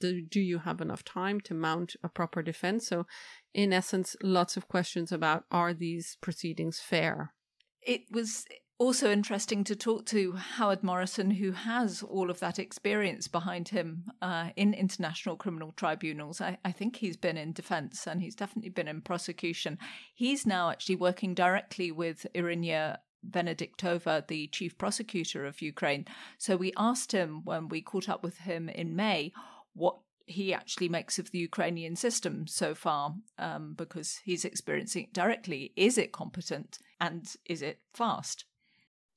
Do 0.00 0.40
you 0.40 0.58
have 0.58 0.80
enough 0.80 1.04
time 1.04 1.40
to 1.42 1.54
mount 1.54 1.96
a 2.02 2.08
proper 2.08 2.42
defense? 2.42 2.86
So, 2.86 3.06
in 3.52 3.72
essence, 3.72 4.16
lots 4.22 4.56
of 4.56 4.68
questions 4.68 5.10
about 5.10 5.44
are 5.50 5.74
these 5.74 6.16
proceedings 6.20 6.78
fair? 6.78 7.34
It 7.82 8.02
was 8.12 8.44
also 8.78 9.10
interesting 9.10 9.64
to 9.64 9.74
talk 9.74 10.06
to 10.06 10.32
Howard 10.32 10.84
Morrison, 10.84 11.32
who 11.32 11.50
has 11.50 12.02
all 12.02 12.30
of 12.30 12.38
that 12.38 12.60
experience 12.60 13.26
behind 13.26 13.68
him 13.68 14.04
uh, 14.22 14.50
in 14.56 14.72
international 14.72 15.36
criminal 15.36 15.72
tribunals. 15.72 16.40
I, 16.40 16.58
I, 16.64 16.70
think 16.70 16.96
he's 16.96 17.16
been 17.16 17.36
in 17.36 17.52
defense 17.52 18.06
and 18.06 18.22
he's 18.22 18.36
definitely 18.36 18.70
been 18.70 18.86
in 18.86 19.00
prosecution. 19.00 19.78
He's 20.14 20.46
now 20.46 20.70
actually 20.70 20.94
working 20.96 21.34
directly 21.34 21.90
with 21.90 22.24
Iryna 22.36 22.98
Venediktova, 23.28 24.26
the 24.28 24.46
chief 24.46 24.78
prosecutor 24.78 25.44
of 25.44 25.60
Ukraine. 25.60 26.06
So 26.38 26.56
we 26.56 26.72
asked 26.76 27.10
him 27.10 27.44
when 27.44 27.68
we 27.68 27.82
caught 27.82 28.08
up 28.08 28.22
with 28.22 28.38
him 28.38 28.68
in 28.68 28.94
May 28.94 29.32
what 29.74 29.98
he 30.24 30.54
actually 30.54 30.88
makes 30.88 31.18
of 31.18 31.30
the 31.30 31.38
Ukrainian 31.38 31.96
system 31.96 32.46
so 32.46 32.74
far, 32.74 33.14
um, 33.38 33.74
because 33.76 34.20
he's 34.24 34.44
experiencing 34.44 35.04
it 35.04 35.12
directly. 35.12 35.72
Is 35.74 35.98
it 35.98 36.12
competent 36.12 36.78
and 37.00 37.34
is 37.46 37.62
it 37.62 37.80
fast? 37.92 38.44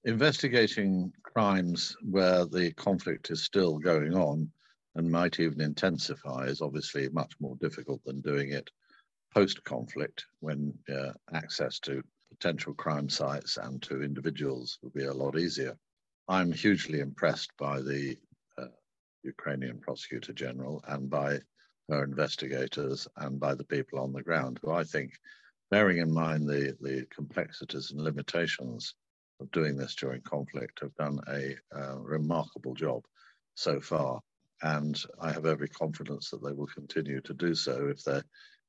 Investigating 0.04 1.14
crimes 1.22 1.96
where 2.02 2.46
the 2.46 2.72
conflict 2.74 3.30
is 3.30 3.44
still 3.44 3.78
going 3.78 4.16
on 4.16 4.52
and 4.96 5.12
might 5.12 5.40
even 5.40 5.62
intensify 5.62 6.46
is 6.46 6.60
obviously 6.60 7.08
much 7.10 7.34
more 7.40 7.56
difficult 7.62 8.04
than 8.04 8.20
doing 8.22 8.50
it 8.52 8.68
post 9.32 9.64
conflict 9.64 10.26
when 10.40 10.74
uh, 10.92 11.12
access 11.34 11.80
to 11.80 12.02
potential 12.32 12.74
crime 12.74 13.10
sites 13.10 13.58
and 13.58 13.80
to 13.84 14.02
individuals 14.02 14.80
would 14.82 14.94
be 14.94 15.06
a 15.06 15.14
lot 15.14 15.38
easier. 15.38 15.78
I'm 16.28 16.52
hugely 16.52 17.00
impressed 17.00 17.52
by 17.60 17.82
the 17.82 18.18
uh, 18.58 18.66
Ukrainian 19.24 19.80
prosecutor 19.80 20.34
general 20.34 20.84
and 20.88 21.12
by 21.12 21.40
her 21.90 22.04
investigators 22.04 23.08
and 23.18 23.40
by 23.40 23.54
the 23.54 23.66
people 23.66 24.00
on 24.00 24.14
the 24.14 24.24
ground, 24.24 24.60
who 24.64 24.72
I 24.72 24.84
think, 24.84 25.14
bearing 25.70 26.00
in 26.00 26.12
mind 26.12 26.50
the, 26.50 26.76
the 26.82 27.06
complexities 27.16 27.92
and 27.92 28.02
limitations 28.02 28.96
of 29.42 29.52
doing 29.52 29.76
this 29.76 29.96
during 29.96 30.22
conflict, 30.22 30.80
have 30.82 30.96
done 30.96 31.20
a 31.28 31.56
uh, 31.76 31.98
remarkable 32.00 32.74
job 32.74 33.04
so 33.56 33.82
far. 33.82 34.22
And 34.62 35.02
I 35.20 35.32
have 35.32 35.46
every 35.46 35.70
confidence 35.70 36.30
that 36.30 36.44
they 36.44 36.54
will 36.54 36.68
continue 36.68 37.22
to 37.22 37.34
do 37.34 37.56
so 37.56 37.88
if 37.88 38.04
they're 38.04 38.24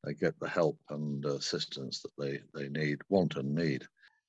they 0.04 0.14
get 0.14 0.38
the 0.40 0.48
help 0.48 0.80
and 0.90 1.24
assistance 1.24 2.02
that 2.02 2.10
they, 2.18 2.40
they 2.54 2.68
need, 2.68 2.98
want, 3.08 3.36
and 3.36 3.54
need. 3.54 3.86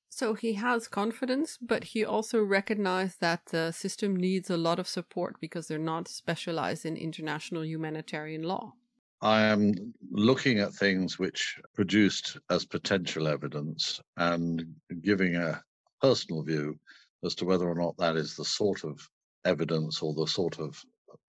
So 0.10 0.36
he 0.36 0.54
has 0.54 0.88
confidence, 0.88 1.58
but 1.60 1.84
he 1.86 2.06
also 2.06 2.44
recognized 2.44 3.20
that 3.22 3.48
the 3.48 3.72
system 3.72 4.16
needs 4.16 4.52
a 4.52 4.58
lot 4.58 4.78
of 4.78 4.88
support 4.88 5.38
because 5.40 5.68
they're 5.68 5.80
not 5.80 6.08
specialized 6.08 6.86
in 6.86 6.96
international 6.96 7.66
humanitarian 7.66 8.44
law. 8.44 8.74
I 9.22 9.42
am 9.44 9.74
looking 10.12 10.60
at 10.60 10.74
things 10.74 11.18
which 11.18 11.60
produced 11.74 12.38
as 12.52 12.66
potential 12.66 13.28
evidence 13.28 14.00
and 14.18 14.76
giving 15.02 15.36
a 15.36 15.64
personal 16.04 16.44
view 16.44 16.78
as 17.24 17.34
to 17.34 17.46
whether 17.46 17.68
or 17.68 17.76
not 17.76 17.96
that 17.98 18.18
is 18.18 18.36
the 18.36 18.44
sort 18.44 18.84
of 18.84 19.00
evidence 19.46 20.02
or 20.02 20.14
the 20.14 20.28
sort 20.28 20.60
of 20.60 20.78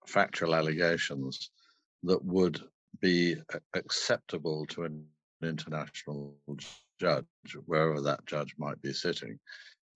factual 0.07 0.55
allegations 0.55 1.51
that 2.03 2.23
would 2.25 2.61
be 3.01 3.37
acceptable 3.75 4.67
to 4.67 4.83
an 4.83 5.07
international 5.43 6.35
judge, 7.01 7.25
wherever 7.67 8.01
that 8.01 8.27
judge 8.27 8.55
might 8.59 8.81
be 8.83 8.93
sitting, 8.93 9.39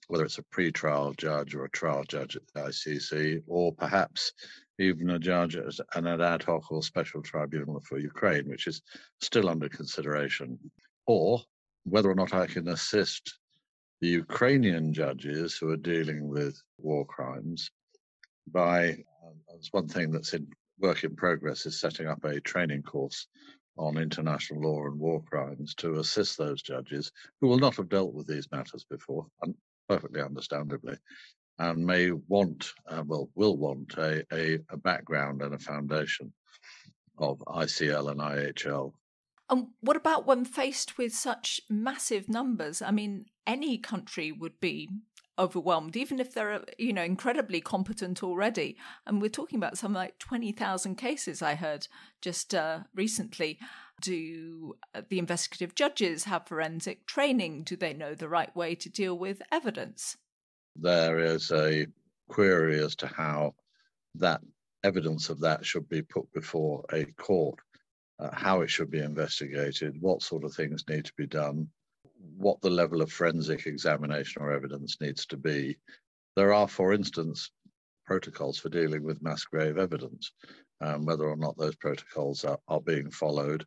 whether 0.06 0.24
it's 0.24 0.38
a 0.38 0.44
pre-trial 0.44 1.12
judge 1.18 1.54
or 1.54 1.64
a 1.64 1.70
trial 1.70 2.04
judge 2.08 2.36
at 2.36 2.42
the 2.54 2.60
ICC, 2.60 3.42
or 3.48 3.72
perhaps 3.72 4.32
even 4.78 5.10
a 5.10 5.18
judge 5.18 5.56
at 5.56 5.74
an 5.96 6.06
ad 6.06 6.42
hoc 6.44 6.70
or 6.70 6.82
special 6.82 7.20
tribunal 7.20 7.80
for 7.80 7.98
Ukraine, 7.98 8.48
which 8.48 8.68
is 8.68 8.80
still 9.20 9.48
under 9.48 9.68
consideration, 9.68 10.58
or 11.06 11.40
whether 11.84 12.10
or 12.10 12.14
not 12.14 12.32
I 12.32 12.46
can 12.46 12.68
assist 12.68 13.38
the 14.00 14.08
Ukrainian 14.08 14.92
judges 14.92 15.56
who 15.56 15.70
are 15.70 15.76
dealing 15.76 16.28
with 16.28 16.60
war 16.78 17.04
crimes 17.04 17.70
by, 18.46 18.90
um, 18.90 19.60
one 19.72 19.88
thing 19.88 20.10
that's 20.10 20.34
in 20.34 20.48
work 20.78 21.02
in 21.04 21.16
progress, 21.16 21.66
is 21.66 21.80
setting 21.80 22.06
up 22.06 22.22
a 22.24 22.40
training 22.40 22.82
course 22.82 23.26
on 23.76 23.98
international 23.98 24.60
law 24.60 24.84
and 24.86 24.98
war 24.98 25.22
crimes 25.22 25.74
to 25.74 25.98
assist 25.98 26.38
those 26.38 26.62
judges 26.62 27.10
who 27.40 27.48
will 27.48 27.58
not 27.58 27.76
have 27.76 27.88
dealt 27.88 28.14
with 28.14 28.26
these 28.26 28.50
matters 28.52 28.84
before, 28.88 29.26
and 29.42 29.54
perfectly 29.88 30.20
understandably, 30.20 30.96
and 31.58 31.84
may 31.84 32.10
want, 32.10 32.72
uh, 32.88 33.02
well, 33.04 33.28
will 33.34 33.56
want 33.56 33.94
a, 33.98 34.24
a, 34.32 34.58
a 34.70 34.76
background 34.76 35.42
and 35.42 35.54
a 35.54 35.58
foundation 35.58 36.32
of 37.18 37.38
ICL 37.40 38.10
and 38.10 38.20
IHL. 38.20 38.92
And 39.50 39.68
what 39.80 39.96
about 39.96 40.26
when 40.26 40.44
faced 40.44 40.98
with 40.98 41.12
such 41.14 41.60
massive 41.70 42.28
numbers? 42.28 42.82
I 42.82 42.90
mean, 42.90 43.26
any 43.48 43.78
country 43.78 44.30
would 44.30 44.60
be 44.60 44.88
overwhelmed, 45.38 45.96
even 45.96 46.20
if 46.20 46.34
they're, 46.34 46.62
you 46.78 46.92
know, 46.92 47.02
incredibly 47.02 47.60
competent 47.60 48.22
already. 48.22 48.76
And 49.06 49.22
we're 49.22 49.30
talking 49.30 49.56
about 49.56 49.78
something 49.78 49.94
like 49.94 50.18
20,000 50.18 50.96
cases, 50.96 51.40
I 51.40 51.54
heard 51.54 51.88
just 52.20 52.54
uh, 52.54 52.80
recently. 52.94 53.58
Do 54.00 54.76
uh, 54.94 55.02
the 55.08 55.18
investigative 55.18 55.74
judges 55.74 56.24
have 56.24 56.46
forensic 56.46 57.06
training? 57.06 57.62
Do 57.62 57.76
they 57.76 57.94
know 57.94 58.14
the 58.14 58.28
right 58.28 58.54
way 58.54 58.74
to 58.76 58.90
deal 58.90 59.16
with 59.18 59.42
evidence? 59.50 60.16
There 60.76 61.18
is 61.18 61.50
a 61.50 61.86
query 62.28 62.80
as 62.84 62.94
to 62.96 63.06
how 63.06 63.54
that 64.16 64.40
evidence 64.84 65.30
of 65.30 65.40
that 65.40 65.64
should 65.64 65.88
be 65.88 66.02
put 66.02 66.32
before 66.32 66.84
a 66.92 67.04
court, 67.04 67.58
uh, 68.18 68.30
how 68.32 68.60
it 68.60 68.70
should 68.70 68.90
be 68.90 69.00
investigated, 69.00 69.96
what 70.00 70.22
sort 70.22 70.44
of 70.44 70.54
things 70.54 70.84
need 70.88 71.06
to 71.06 71.12
be 71.16 71.26
done, 71.26 71.68
what 72.36 72.60
the 72.60 72.70
level 72.70 73.02
of 73.02 73.12
forensic 73.12 73.66
examination 73.66 74.42
or 74.42 74.52
evidence 74.52 75.00
needs 75.00 75.26
to 75.26 75.36
be. 75.36 75.76
There 76.36 76.52
are, 76.52 76.68
for 76.68 76.92
instance, 76.92 77.50
protocols 78.06 78.58
for 78.58 78.68
dealing 78.68 79.02
with 79.02 79.22
mass 79.22 79.44
grave 79.44 79.78
evidence, 79.78 80.32
um, 80.80 81.04
whether 81.04 81.28
or 81.28 81.36
not 81.36 81.56
those 81.56 81.76
protocols 81.76 82.44
are, 82.44 82.58
are 82.68 82.80
being 82.80 83.10
followed, 83.10 83.64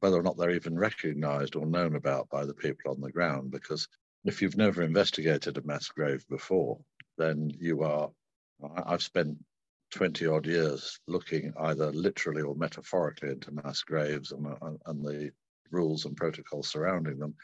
whether 0.00 0.16
or 0.16 0.22
not 0.22 0.36
they're 0.36 0.50
even 0.50 0.78
recognized 0.78 1.56
or 1.56 1.66
known 1.66 1.96
about 1.96 2.28
by 2.28 2.44
the 2.44 2.54
people 2.54 2.90
on 2.90 3.00
the 3.00 3.10
ground. 3.10 3.50
Because 3.50 3.88
if 4.24 4.42
you've 4.42 4.56
never 4.56 4.82
investigated 4.82 5.56
a 5.56 5.66
mass 5.66 5.88
grave 5.88 6.24
before, 6.28 6.78
then 7.18 7.50
you 7.58 7.82
are. 7.82 8.10
I've 8.84 9.02
spent 9.02 9.38
20 9.90 10.26
odd 10.26 10.46
years 10.46 11.00
looking 11.08 11.52
either 11.58 11.90
literally 11.92 12.42
or 12.42 12.54
metaphorically 12.54 13.30
into 13.30 13.52
mass 13.52 13.82
graves 13.82 14.32
and, 14.32 14.46
and 14.86 15.04
the 15.04 15.30
rules 15.70 16.04
and 16.04 16.16
protocols 16.16 16.68
surrounding 16.68 17.18
them. 17.18 17.34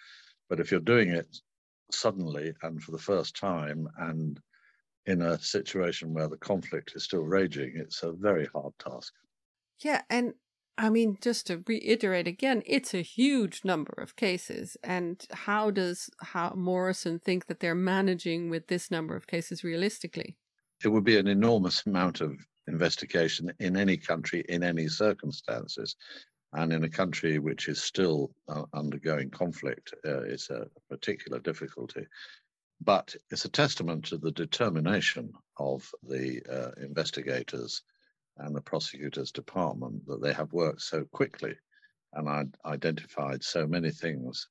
But 0.49 0.61
if 0.61 0.71
you're 0.71 0.81
doing 0.81 1.11
it 1.11 1.39
suddenly 1.91 2.55
and 2.63 2.83
for 2.83 2.93
the 2.93 2.99
first 2.99 3.37
time 3.37 3.89
and 3.99 4.41
in 5.07 5.23
a 5.23 5.39
situation 5.39 6.13
where 6.13 6.29
the 6.29 6.37
conflict 6.37 6.93
is 6.95 7.05
still 7.05 7.23
raging, 7.23 7.73
it's 7.77 8.03
a 8.03 8.13
very 8.13 8.47
hard 8.47 8.73
task. 8.79 9.15
Yeah, 9.83 10.03
and 10.11 10.35
I 10.79 10.91
mean, 10.91 11.19
just 11.21 11.47
to 11.47 11.63
reiterate 11.67 12.27
again, 12.27 12.63
it's 12.67 12.93
a 12.93 13.03
huge 13.03 13.65
number 13.65 13.95
of 13.99 14.17
cases. 14.17 14.77
And 14.83 15.25
how 15.31 15.71
does 15.71 16.11
Howard 16.21 16.59
Morrison 16.59 17.19
think 17.19 17.47
that 17.47 17.61
they're 17.61 17.75
managing 17.75 18.51
with 18.51 18.67
this 18.67 18.91
number 18.91 19.17
of 19.17 19.27
cases 19.27 19.65
realistically? 19.65 20.37
It 20.85 20.89
would 20.89 21.05
be 21.05 21.17
an 21.17 21.29
enormous 21.29 21.87
amount 21.87 22.21
of 22.21 22.37
investigation 22.69 23.53
in 23.59 23.77
any 23.77 23.97
country 23.97 24.45
in 24.49 24.63
any 24.63 24.89
circumstances. 24.89 25.97
And 26.53 26.73
in 26.73 26.85
a 26.85 26.89
country 26.89 27.39
which 27.39 27.69
is 27.69 27.83
still 27.83 28.31
uh, 28.49 28.65
undergoing 28.73 29.31
conflict, 29.31 29.93
uh, 30.05 30.23
it's 30.23 30.51
a 30.51 30.69
particular 30.89 31.39
difficulty. 31.39 32.07
But 32.81 33.15
it's 33.31 33.45
a 33.45 33.51
testament 33.51 34.07
to 34.07 34.19
the 34.19 34.33
determination 34.33 35.33
of 35.59 35.89
the 36.03 36.43
uh, 36.51 36.71
investigators 36.83 37.83
and 38.39 38.55
the 38.55 38.61
prosecutor's 38.61 39.33
department 39.33 40.07
that 40.07 40.23
they 40.23 40.33
have 40.33 40.53
worked 40.53 40.83
so 40.83 41.05
quickly 41.05 41.57
and 42.13 42.55
identified 42.65 43.43
so 43.43 43.67
many 43.67 43.91
things 43.91 44.49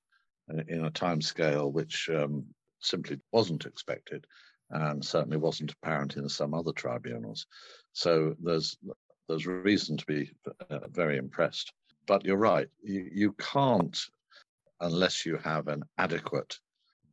in 0.67 0.85
a 0.85 0.91
time 0.91 1.21
scale 1.21 1.71
which 1.71 2.09
um, 2.09 2.45
simply 2.79 3.19
wasn't 3.31 3.65
expected 3.65 4.25
and 4.69 5.03
certainly 5.03 5.37
wasn't 5.37 5.71
apparent 5.71 6.17
in 6.17 6.27
some 6.29 6.53
other 6.53 6.71
tribunals. 6.71 7.47
So 7.93 8.35
there's 8.41 8.77
there's 9.27 9.47
reason 9.47 9.97
to 9.97 10.05
be 10.05 10.31
uh, 10.69 10.87
very 10.89 11.17
impressed 11.17 11.73
but 12.05 12.25
you're 12.25 12.37
right. 12.37 12.67
You, 12.83 13.09
you 13.11 13.33
can't, 13.33 13.97
unless 14.79 15.25
you 15.25 15.37
have 15.37 15.67
an 15.67 15.83
adequate 15.97 16.57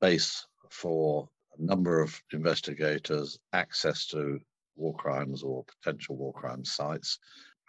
base 0.01 0.47
for 0.71 1.29
a 1.59 1.63
number 1.63 2.01
of 2.01 2.21
investigators, 2.33 3.39
access 3.53 4.07
to 4.09 4.41
war 4.77 4.95
crimes 4.95 5.43
or 5.43 5.65
potential 5.65 6.17
war 6.17 6.33
crime 6.33 6.65
sites, 6.65 7.19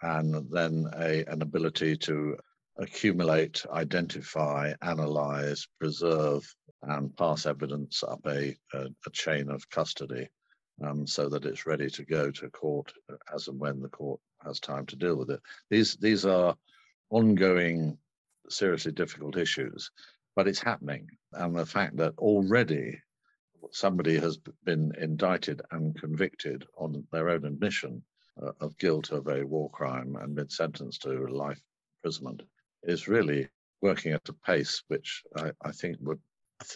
and 0.02 0.50
then 0.50 0.86
a, 0.96 1.24
an 1.26 1.42
ability 1.42 1.96
to 1.96 2.36
accumulate, 2.78 3.64
identify, 3.70 4.72
analyze, 4.82 5.66
preserve, 5.78 6.44
and 6.82 7.16
pass 7.16 7.46
evidence 7.46 8.02
up 8.02 8.20
a, 8.26 8.56
a, 8.74 8.86
a 9.06 9.10
chain 9.12 9.48
of 9.48 9.68
custody 9.70 10.28
um, 10.84 11.06
so 11.06 11.28
that 11.28 11.44
it's 11.44 11.66
ready 11.66 11.88
to 11.88 12.04
go 12.04 12.30
to 12.30 12.50
court 12.50 12.92
as 13.32 13.48
and 13.48 13.58
when 13.60 13.80
the 13.80 13.88
court 13.88 14.20
has 14.44 14.60
time 14.60 14.84
to 14.86 14.96
deal 14.96 15.16
with 15.16 15.30
it. 15.30 15.40
These, 15.70 15.96
these 15.96 16.26
are 16.26 16.54
ongoing, 17.10 17.98
seriously 18.48 18.92
difficult 18.92 19.36
issues, 19.36 19.90
but 20.36 20.48
it's 20.48 20.60
happening. 20.60 21.08
And 21.32 21.56
the 21.56 21.66
fact 21.66 21.96
that 21.96 22.14
already 22.18 23.00
somebody 23.72 24.18
has 24.18 24.38
been 24.64 24.92
indicted 25.00 25.62
and 25.70 25.98
convicted 25.98 26.64
on 26.76 27.06
their 27.12 27.30
own 27.30 27.44
admission 27.44 28.02
uh, 28.42 28.52
of 28.60 28.76
guilt 28.78 29.10
of 29.10 29.28
a 29.28 29.44
war 29.44 29.70
crime 29.70 30.16
and 30.16 30.34
been 30.34 30.50
sentenced 30.50 31.02
to 31.02 31.26
life 31.28 31.60
imprisonment 32.02 32.42
is 32.82 33.08
really 33.08 33.48
working 33.80 34.12
at 34.12 34.28
a 34.28 34.32
pace 34.32 34.82
which 34.88 35.22
I, 35.36 35.52
I 35.62 35.72
think 35.72 35.96
would 36.00 36.20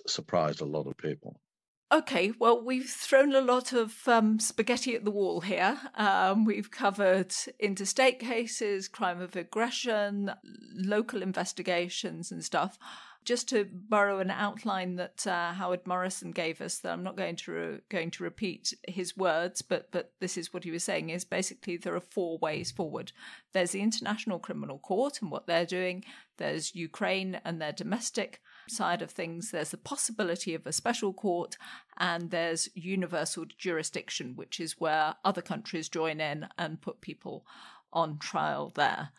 surprise 0.07 0.61
a 0.61 0.67
lot 0.67 0.87
of 0.87 0.97
people. 0.97 1.41
Okay, 1.91 2.33
well, 2.39 2.63
we've 2.63 2.89
thrown 2.89 3.35
a 3.35 3.41
lot 3.41 3.73
of 3.73 4.07
um, 4.07 4.39
spaghetti 4.41 4.95
at 4.95 5.07
the 5.07 5.11
wall 5.11 5.41
here. 5.41 5.79
Um, 5.95 6.45
we've 6.45 6.71
covered 6.71 7.33
interstate 7.59 8.21
cases, 8.21 8.89
crime 8.89 9.23
of 9.23 9.35
aggression, 9.37 10.33
local 10.75 11.23
investigations, 11.23 12.31
and 12.31 12.45
stuff. 12.45 12.79
Just 13.25 13.49
to 13.49 13.67
borrow 13.73 14.21
an 14.21 14.31
outline 14.31 14.97
that 14.97 15.27
uh, 15.27 15.53
Howard 15.55 15.87
Morrison 15.87 16.31
gave 16.31 16.61
us, 16.61 16.77
that 16.79 16.93
I'm 16.93 17.03
not 17.03 17.17
going 17.17 17.37
to 17.37 17.53
re- 17.53 17.79
going 17.89 18.11
to 18.13 18.23
repeat 18.23 18.75
his 18.87 19.17
words, 19.17 19.63
but 19.63 19.91
but 19.91 20.13
this 20.21 20.37
is 20.37 20.53
what 20.53 20.65
he 20.65 20.71
was 20.71 20.85
saying: 20.85 21.09
is 21.09 21.25
basically 21.25 21.79
there 21.79 21.95
are 21.95 22.01
four 22.01 22.37
ways 22.37 22.71
forward. 22.71 23.13
There's 23.55 23.71
the 23.71 23.81
International 23.81 24.39
Criminal 24.39 24.79
Court 24.79 25.23
and 25.23 25.31
what 25.31 25.47
they're 25.47 25.65
doing. 25.65 26.05
There's 26.37 26.75
Ukraine 26.75 27.41
and 27.47 27.63
their 27.63 27.73
domestic 27.73 28.43
side 28.71 29.03
of 29.03 29.11
things, 29.11 29.51
there's 29.51 29.71
the 29.71 29.77
possibility 29.77 30.55
of 30.55 30.67
a 30.67 30.73
special 30.73 31.13
court, 31.13 31.57
and 31.97 32.31
there's 32.31 32.69
universal 32.75 33.45
jurisdiction, 33.57 34.35
which 34.37 34.61
is 34.61 34.81
where 34.81 35.17
other 35.25 35.43
countries 35.43 35.89
join 35.89 36.21
in 36.21 36.49
and 36.59 36.81
put 36.81 37.01
people 37.01 37.45
on 37.93 38.19
trial 38.19 38.73
there. 38.75 39.11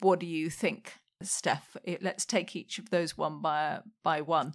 What 0.00 0.20
do 0.20 0.26
you 0.26 0.50
think, 0.50 0.94
Steph? 1.22 1.76
Let's 2.00 2.24
take 2.24 2.56
each 2.56 2.78
of 2.78 2.90
those 2.90 3.16
one 3.16 3.40
by 3.40 3.80
by 4.02 4.20
one. 4.20 4.54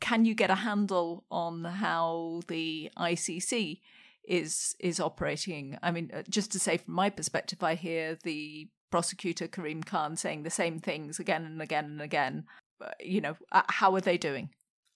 Can 0.00 0.24
you 0.24 0.34
get 0.34 0.50
a 0.50 0.56
handle 0.56 1.24
on 1.30 1.64
how 1.64 2.42
the 2.48 2.90
ICC 2.98 3.80
is 4.26 4.74
is 4.80 5.00
operating? 5.00 5.78
I 5.82 5.90
mean, 5.90 6.10
uh, 6.12 6.22
just 6.28 6.52
to 6.52 6.58
say 6.58 6.78
from 6.78 6.94
my 6.94 7.10
perspective, 7.10 7.62
I 7.62 7.74
hear 7.74 8.18
the 8.22 8.68
prosecutor 8.90 9.48
Karim 9.48 9.82
Khan 9.82 10.16
saying 10.16 10.42
the 10.42 10.50
same 10.50 10.78
things 10.78 11.18
again 11.18 11.44
and 11.44 11.60
again 11.60 11.84
and 11.84 12.00
again 12.00 12.44
you 13.00 13.20
know, 13.20 13.36
uh, 13.52 13.62
how 13.68 13.94
are 13.94 14.00
they 14.00 14.18
doing? 14.18 14.50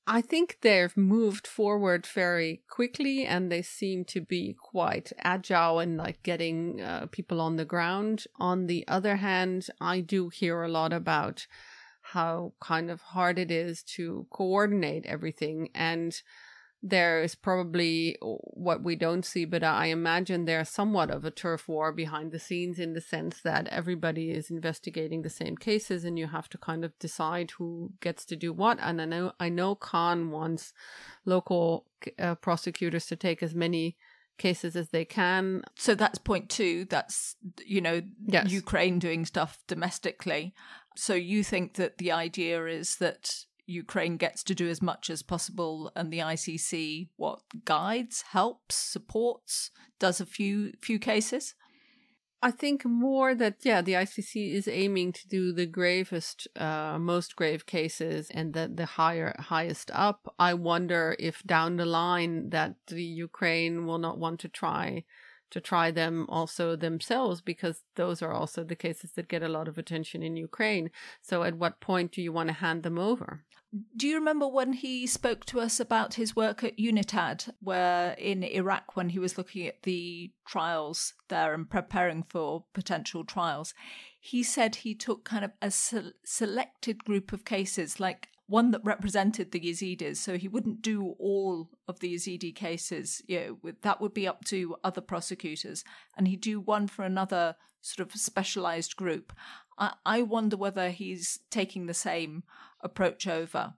I 0.06 0.22
think 0.22 0.58
they've 0.62 0.96
moved 0.96 1.46
forward 1.46 2.06
very 2.06 2.62
quickly 2.68 3.24
and 3.24 3.50
they 3.50 3.62
seem 3.62 4.04
to 4.06 4.20
be 4.20 4.56
quite 4.58 5.12
agile 5.18 5.78
and 5.78 5.96
like 5.96 6.22
getting 6.22 6.80
uh, 6.80 7.06
people 7.12 7.40
on 7.40 7.56
the 7.56 7.64
ground. 7.64 8.24
On 8.40 8.66
the 8.66 8.84
other 8.88 9.16
hand, 9.16 9.68
I 9.80 10.00
do 10.00 10.28
hear 10.28 10.62
a 10.62 10.68
lot 10.68 10.92
about 10.92 11.46
how 12.02 12.54
kind 12.60 12.90
of 12.90 13.00
hard 13.00 13.38
it 13.38 13.50
is 13.50 13.84
to 13.84 14.26
coordinate 14.30 15.06
everything 15.06 15.70
and 15.74 16.20
there 16.82 17.22
is 17.22 17.34
probably 17.34 18.16
what 18.20 18.82
we 18.82 18.96
don't 18.96 19.24
see, 19.24 19.44
but 19.44 19.62
I 19.62 19.86
imagine 19.86 20.44
there's 20.44 20.70
somewhat 20.70 21.10
of 21.10 21.24
a 21.24 21.30
turf 21.30 21.68
war 21.68 21.92
behind 21.92 22.32
the 22.32 22.38
scenes 22.38 22.78
in 22.78 22.94
the 22.94 23.02
sense 23.02 23.40
that 23.42 23.68
everybody 23.68 24.30
is 24.30 24.50
investigating 24.50 25.20
the 25.20 25.28
same 25.30 25.56
cases 25.56 26.04
and 26.04 26.18
you 26.18 26.28
have 26.28 26.48
to 26.48 26.58
kind 26.58 26.84
of 26.84 26.98
decide 26.98 27.50
who 27.52 27.92
gets 28.00 28.24
to 28.26 28.36
do 28.36 28.52
what. 28.52 28.78
And 28.80 29.02
I 29.02 29.04
know, 29.04 29.32
I 29.38 29.50
know 29.50 29.74
Khan 29.74 30.30
wants 30.30 30.72
local 31.26 31.86
uh, 32.18 32.36
prosecutors 32.36 33.06
to 33.06 33.16
take 33.16 33.42
as 33.42 33.54
many 33.54 33.96
cases 34.38 34.74
as 34.74 34.88
they 34.88 35.04
can. 35.04 35.62
So 35.76 35.94
that's 35.94 36.18
point 36.18 36.48
two. 36.48 36.86
That's, 36.86 37.36
you 37.64 37.82
know, 37.82 38.00
Yes. 38.26 38.50
Ukraine 38.50 38.98
doing 38.98 39.26
stuff 39.26 39.58
domestically. 39.68 40.54
So 40.96 41.12
you 41.14 41.44
think 41.44 41.74
that 41.74 41.98
the 41.98 42.10
idea 42.10 42.64
is 42.66 42.96
that 42.96 43.44
Ukraine 43.70 44.16
gets 44.16 44.42
to 44.44 44.54
do 44.54 44.68
as 44.68 44.82
much 44.82 45.10
as 45.10 45.22
possible 45.22 45.92
and 45.94 46.12
the 46.12 46.18
ICC 46.18 47.08
what 47.16 47.40
guides, 47.64 48.22
helps, 48.22 48.74
supports, 48.74 49.70
does 49.98 50.20
a 50.20 50.26
few 50.26 50.72
few 50.80 50.98
cases? 50.98 51.54
I 52.42 52.50
think 52.50 52.86
more 52.86 53.34
that 53.34 53.56
yeah, 53.64 53.82
the 53.82 53.92
ICC 53.92 54.52
is 54.52 54.66
aiming 54.66 55.12
to 55.12 55.28
do 55.28 55.52
the 55.52 55.66
gravest, 55.66 56.48
uh, 56.56 56.98
most 56.98 57.36
grave 57.36 57.66
cases, 57.66 58.30
and 58.30 58.54
the 58.54 58.70
the 58.74 58.86
higher 58.86 59.34
highest 59.38 59.90
up. 59.92 60.34
I 60.38 60.54
wonder 60.54 61.16
if 61.18 61.42
down 61.44 61.76
the 61.76 61.84
line 61.84 62.50
that 62.50 62.76
the 62.86 63.04
Ukraine 63.04 63.86
will 63.86 63.98
not 63.98 64.18
want 64.18 64.40
to 64.40 64.48
try 64.48 65.04
to 65.50 65.60
try 65.60 65.90
them 65.90 66.26
also 66.28 66.76
themselves 66.76 67.40
because 67.40 67.82
those 67.96 68.22
are 68.22 68.32
also 68.32 68.64
the 68.64 68.76
cases 68.76 69.12
that 69.12 69.28
get 69.28 69.42
a 69.42 69.48
lot 69.48 69.68
of 69.68 69.78
attention 69.78 70.22
in 70.22 70.36
Ukraine. 70.36 70.90
So 71.20 71.42
at 71.42 71.56
what 71.56 71.80
point 71.80 72.12
do 72.12 72.22
you 72.22 72.32
want 72.32 72.48
to 72.48 72.54
hand 72.54 72.82
them 72.82 72.98
over? 72.98 73.44
Do 73.96 74.08
you 74.08 74.16
remember 74.16 74.48
when 74.48 74.72
he 74.72 75.06
spoke 75.06 75.44
to 75.46 75.60
us 75.60 75.78
about 75.78 76.14
his 76.14 76.34
work 76.34 76.64
at 76.64 76.76
UNITAD, 76.76 77.50
where 77.60 78.14
in 78.14 78.42
Iraq, 78.42 78.96
when 78.96 79.10
he 79.10 79.20
was 79.20 79.38
looking 79.38 79.64
at 79.68 79.82
the 79.84 80.32
trials 80.44 81.14
there 81.28 81.54
and 81.54 81.70
preparing 81.70 82.24
for 82.24 82.64
potential 82.74 83.24
trials, 83.24 83.72
he 84.18 84.42
said 84.42 84.76
he 84.76 84.94
took 84.94 85.24
kind 85.24 85.44
of 85.44 85.52
a 85.62 85.70
se- 85.70 86.14
selected 86.24 87.04
group 87.04 87.32
of 87.32 87.44
cases, 87.44 88.00
like 88.00 88.29
one 88.50 88.72
that 88.72 88.84
represented 88.84 89.52
the 89.52 89.60
Yazidis. 89.60 90.16
So 90.16 90.36
he 90.36 90.48
wouldn't 90.48 90.82
do 90.82 91.14
all 91.20 91.70
of 91.86 92.00
the 92.00 92.14
Yazidi 92.14 92.54
cases. 92.54 93.22
You 93.28 93.58
know, 93.62 93.72
that 93.82 94.00
would 94.00 94.12
be 94.12 94.26
up 94.26 94.44
to 94.46 94.76
other 94.82 95.00
prosecutors, 95.00 95.84
and 96.16 96.26
he'd 96.26 96.40
do 96.40 96.60
one 96.60 96.88
for 96.88 97.04
another 97.04 97.54
sort 97.80 98.06
of 98.06 98.20
specialized 98.20 98.96
group. 98.96 99.32
I, 99.78 99.94
I 100.04 100.22
wonder 100.22 100.56
whether 100.56 100.90
he's 100.90 101.38
taking 101.50 101.86
the 101.86 101.94
same 101.94 102.42
approach 102.82 103.26
over. 103.26 103.74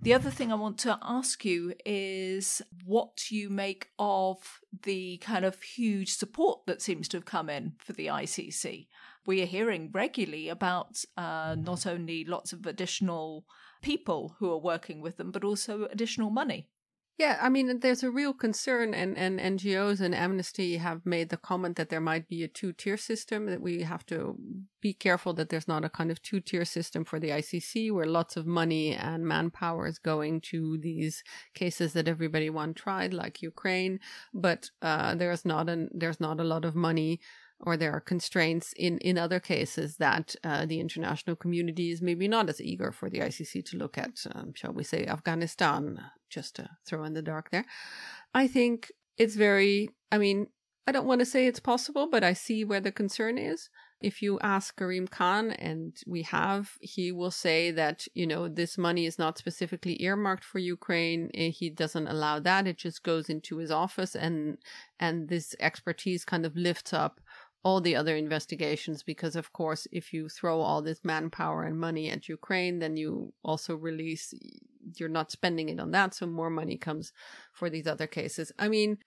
The 0.00 0.14
other 0.14 0.30
thing 0.30 0.50
I 0.50 0.56
want 0.56 0.78
to 0.80 0.98
ask 1.02 1.44
you 1.44 1.74
is 1.84 2.60
what 2.84 3.30
you 3.30 3.48
make 3.48 3.88
of 3.98 4.60
the 4.82 5.18
kind 5.18 5.44
of 5.44 5.62
huge 5.62 6.16
support 6.16 6.66
that 6.66 6.82
seems 6.82 7.08
to 7.08 7.18
have 7.18 7.24
come 7.24 7.48
in 7.48 7.74
for 7.78 7.92
the 7.92 8.06
ICC. 8.06 8.88
We 9.26 9.42
are 9.42 9.46
hearing 9.46 9.90
regularly 9.92 10.48
about 10.48 11.02
uh, 11.16 11.56
not 11.58 11.86
only 11.86 12.24
lots 12.24 12.52
of 12.52 12.66
additional 12.66 13.46
people 13.82 14.36
who 14.38 14.50
are 14.50 14.58
working 14.58 15.00
with 15.00 15.16
them, 15.16 15.30
but 15.30 15.44
also 15.44 15.86
additional 15.90 16.30
money. 16.30 16.68
Yeah, 17.18 17.38
I 17.40 17.48
mean, 17.48 17.80
there's 17.80 18.02
a 18.02 18.10
real 18.10 18.34
concern, 18.34 18.92
and, 18.92 19.16
and 19.16 19.40
NGOs 19.40 20.02
and 20.02 20.14
Amnesty 20.14 20.76
have 20.76 21.06
made 21.06 21.30
the 21.30 21.38
comment 21.38 21.76
that 21.76 21.88
there 21.88 22.00
might 22.00 22.28
be 22.28 22.44
a 22.44 22.48
two 22.48 22.74
tier 22.74 22.98
system, 22.98 23.46
that 23.46 23.62
we 23.62 23.82
have 23.84 24.04
to 24.06 24.36
be 24.82 24.92
careful 24.92 25.32
that 25.34 25.48
there's 25.48 25.66
not 25.66 25.82
a 25.82 25.88
kind 25.88 26.10
of 26.10 26.20
two 26.20 26.40
tier 26.40 26.66
system 26.66 27.06
for 27.06 27.18
the 27.18 27.30
ICC 27.30 27.90
where 27.90 28.04
lots 28.04 28.36
of 28.36 28.46
money 28.46 28.92
and 28.92 29.26
manpower 29.26 29.86
is 29.86 29.98
going 29.98 30.42
to 30.42 30.76
these 30.76 31.24
cases 31.54 31.94
that 31.94 32.06
everybody 32.06 32.50
wants 32.50 32.82
tried, 32.82 33.14
like 33.14 33.40
Ukraine, 33.40 33.98
but 34.34 34.68
uh, 34.82 35.14
there's 35.14 35.46
not 35.46 35.70
an 35.70 35.88
there's 35.94 36.20
not 36.20 36.38
a 36.38 36.44
lot 36.44 36.66
of 36.66 36.74
money 36.74 37.20
or 37.60 37.76
there 37.76 37.92
are 37.92 38.00
constraints 38.00 38.72
in, 38.76 38.98
in 38.98 39.16
other 39.16 39.40
cases 39.40 39.96
that 39.96 40.34
uh, 40.44 40.66
the 40.66 40.80
international 40.80 41.36
community 41.36 41.90
is 41.90 42.02
maybe 42.02 42.28
not 42.28 42.48
as 42.48 42.60
eager 42.60 42.92
for 42.92 43.08
the 43.08 43.20
ICC 43.20 43.64
to 43.64 43.76
look 43.76 43.96
at, 43.96 44.24
um, 44.34 44.52
shall 44.54 44.72
we 44.72 44.84
say, 44.84 45.06
Afghanistan, 45.06 46.00
just 46.28 46.56
to 46.56 46.68
throw 46.86 47.04
in 47.04 47.14
the 47.14 47.22
dark 47.22 47.50
there. 47.50 47.64
I 48.34 48.46
think 48.46 48.92
it's 49.16 49.36
very, 49.36 49.90
I 50.12 50.18
mean, 50.18 50.48
I 50.86 50.92
don't 50.92 51.06
want 51.06 51.20
to 51.20 51.26
say 51.26 51.46
it's 51.46 51.60
possible, 51.60 52.08
but 52.08 52.22
I 52.22 52.32
see 52.32 52.64
where 52.64 52.80
the 52.80 52.92
concern 52.92 53.38
is. 53.38 53.68
If 54.02 54.20
you 54.20 54.38
ask 54.40 54.76
Karim 54.76 55.08
Khan, 55.08 55.52
and 55.52 55.96
we 56.06 56.22
have, 56.22 56.72
he 56.80 57.10
will 57.10 57.30
say 57.30 57.70
that, 57.70 58.06
you 58.14 58.26
know, 58.26 58.46
this 58.46 58.76
money 58.76 59.06
is 59.06 59.18
not 59.18 59.38
specifically 59.38 60.00
earmarked 60.02 60.44
for 60.44 60.58
Ukraine. 60.58 61.30
Eh, 61.32 61.48
He 61.48 61.70
doesn't 61.70 62.06
allow 62.06 62.38
that. 62.40 62.66
It 62.66 62.76
just 62.76 63.02
goes 63.02 63.30
into 63.30 63.56
his 63.56 63.70
office 63.70 64.14
and, 64.14 64.58
and 65.00 65.28
this 65.28 65.56
expertise 65.58 66.24
kind 66.26 66.44
of 66.44 66.54
lifts 66.54 66.92
up 66.92 67.20
all 67.66 67.80
the 67.80 67.96
other 67.96 68.14
investigations 68.14 69.02
because 69.02 69.34
of 69.34 69.52
course 69.52 69.88
if 69.90 70.12
you 70.12 70.28
throw 70.28 70.60
all 70.60 70.80
this 70.80 71.00
manpower 71.02 71.64
and 71.64 71.76
money 71.88 72.08
at 72.08 72.28
Ukraine 72.28 72.78
then 72.78 72.96
you 72.96 73.32
also 73.42 73.74
release 73.74 74.32
you're 74.96 75.16
not 75.18 75.32
spending 75.32 75.68
it 75.68 75.80
on 75.80 75.90
that 75.90 76.14
so 76.14 76.26
more 76.26 76.48
money 76.60 76.76
comes 76.76 77.12
for 77.52 77.68
these 77.68 77.88
other 77.88 78.06
cases. 78.06 78.52
I 78.56 78.68
mean 78.68 78.98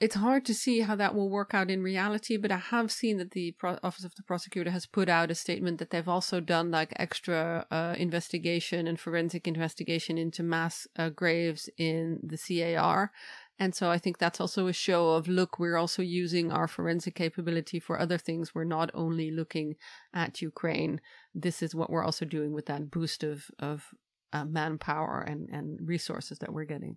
it's 0.00 0.14
hard 0.14 0.44
to 0.44 0.54
see 0.54 0.78
how 0.82 0.94
that 0.94 1.12
will 1.16 1.28
work 1.28 1.52
out 1.58 1.72
in 1.74 1.82
reality 1.82 2.36
but 2.36 2.52
i 2.52 2.62
have 2.74 2.88
seen 3.00 3.16
that 3.18 3.32
the 3.32 3.50
Pro- 3.58 3.80
office 3.82 4.04
of 4.04 4.14
the 4.14 4.22
prosecutor 4.22 4.70
has 4.70 4.86
put 4.86 5.08
out 5.08 5.32
a 5.32 5.34
statement 5.44 5.78
that 5.78 5.90
they've 5.90 6.14
also 6.16 6.38
done 6.38 6.70
like 6.70 6.92
extra 6.94 7.66
uh, 7.72 7.94
investigation 7.98 8.86
and 8.86 9.00
forensic 9.00 9.48
investigation 9.48 10.16
into 10.16 10.44
mass 10.44 10.86
uh, 10.96 11.08
graves 11.08 11.68
in 11.76 12.20
the 12.22 12.38
car 12.76 13.10
and 13.58 13.74
so 13.74 13.90
I 13.90 13.98
think 13.98 14.18
that's 14.18 14.40
also 14.40 14.68
a 14.68 14.72
show 14.72 15.10
of 15.10 15.26
look, 15.26 15.58
we're 15.58 15.76
also 15.76 16.02
using 16.02 16.52
our 16.52 16.68
forensic 16.68 17.14
capability 17.16 17.80
for 17.80 17.98
other 17.98 18.18
things. 18.18 18.54
We're 18.54 18.64
not 18.64 18.90
only 18.94 19.30
looking 19.30 19.74
at 20.14 20.40
Ukraine. 20.40 21.00
This 21.34 21.62
is 21.62 21.74
what 21.74 21.90
we're 21.90 22.04
also 22.04 22.24
doing 22.24 22.52
with 22.52 22.66
that 22.66 22.90
boost 22.90 23.24
of 23.24 23.50
of 23.58 23.84
uh, 24.32 24.44
manpower 24.44 25.20
and 25.20 25.48
and 25.50 25.78
resources 25.88 26.38
that 26.38 26.52
we're 26.52 26.64
getting. 26.64 26.96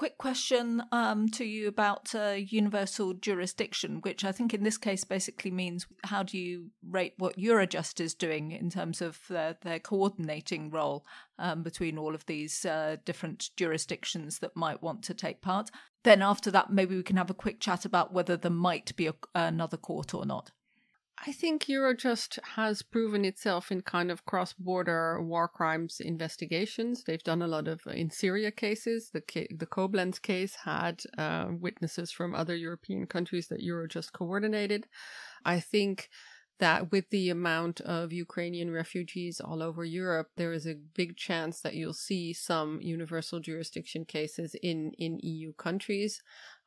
Quick 0.00 0.16
question 0.16 0.82
um, 0.92 1.28
to 1.28 1.44
you 1.44 1.68
about 1.68 2.14
uh, 2.14 2.30
universal 2.38 3.12
jurisdiction, 3.12 4.00
which 4.00 4.24
I 4.24 4.32
think 4.32 4.54
in 4.54 4.62
this 4.62 4.78
case 4.78 5.04
basically 5.04 5.50
means 5.50 5.86
how 6.04 6.22
do 6.22 6.38
you 6.38 6.70
rate 6.88 7.12
what 7.18 7.36
Eurojust 7.36 8.00
is 8.00 8.14
doing 8.14 8.50
in 8.50 8.70
terms 8.70 9.02
of 9.02 9.20
their, 9.28 9.58
their 9.60 9.78
coordinating 9.78 10.70
role 10.70 11.04
um, 11.38 11.62
between 11.62 11.98
all 11.98 12.14
of 12.14 12.24
these 12.24 12.64
uh, 12.64 12.96
different 13.04 13.50
jurisdictions 13.58 14.38
that 14.38 14.56
might 14.56 14.82
want 14.82 15.02
to 15.02 15.12
take 15.12 15.42
part? 15.42 15.70
Then 16.02 16.22
after 16.22 16.50
that, 16.50 16.72
maybe 16.72 16.96
we 16.96 17.02
can 17.02 17.18
have 17.18 17.28
a 17.28 17.34
quick 17.34 17.60
chat 17.60 17.84
about 17.84 18.10
whether 18.10 18.38
there 18.38 18.50
might 18.50 18.96
be 18.96 19.06
a, 19.06 19.14
another 19.34 19.76
court 19.76 20.14
or 20.14 20.24
not. 20.24 20.50
I 21.26 21.32
think 21.32 21.64
Eurojust 21.66 22.38
has 22.54 22.80
proven 22.80 23.26
itself 23.26 23.70
in 23.70 23.82
kind 23.82 24.10
of 24.10 24.24
cross 24.24 24.54
border 24.54 25.20
war 25.20 25.48
crimes 25.48 26.00
investigations. 26.00 27.04
They've 27.04 27.22
done 27.22 27.42
a 27.42 27.46
lot 27.46 27.68
of 27.68 27.82
uh, 27.86 27.90
in 27.90 28.10
Syria 28.10 28.50
cases. 28.50 29.10
The, 29.12 29.20
ca- 29.20 29.54
the 29.54 29.66
Koblenz 29.66 30.20
case 30.20 30.54
had 30.64 31.02
uh, 31.18 31.48
witnesses 31.50 32.10
from 32.10 32.34
other 32.34 32.56
European 32.56 33.06
countries 33.06 33.48
that 33.48 33.60
Eurojust 33.60 34.12
coordinated. 34.12 34.86
I 35.44 35.60
think 35.60 36.08
that 36.58 36.92
with 36.92 37.08
the 37.10 37.30
amount 37.30 37.80
of 37.80 38.12
Ukrainian 38.12 38.70
refugees 38.70 39.40
all 39.40 39.62
over 39.62 39.84
Europe, 39.84 40.28
there 40.36 40.52
is 40.52 40.66
a 40.66 40.76
big 40.94 41.16
chance 41.16 41.60
that 41.62 41.74
you'll 41.74 41.92
see 41.92 42.32
some 42.32 42.80
universal 42.80 43.40
jurisdiction 43.40 44.04
cases 44.04 44.54
in, 44.62 44.92
in 44.98 45.18
EU 45.22 45.52
countries. 45.54 46.22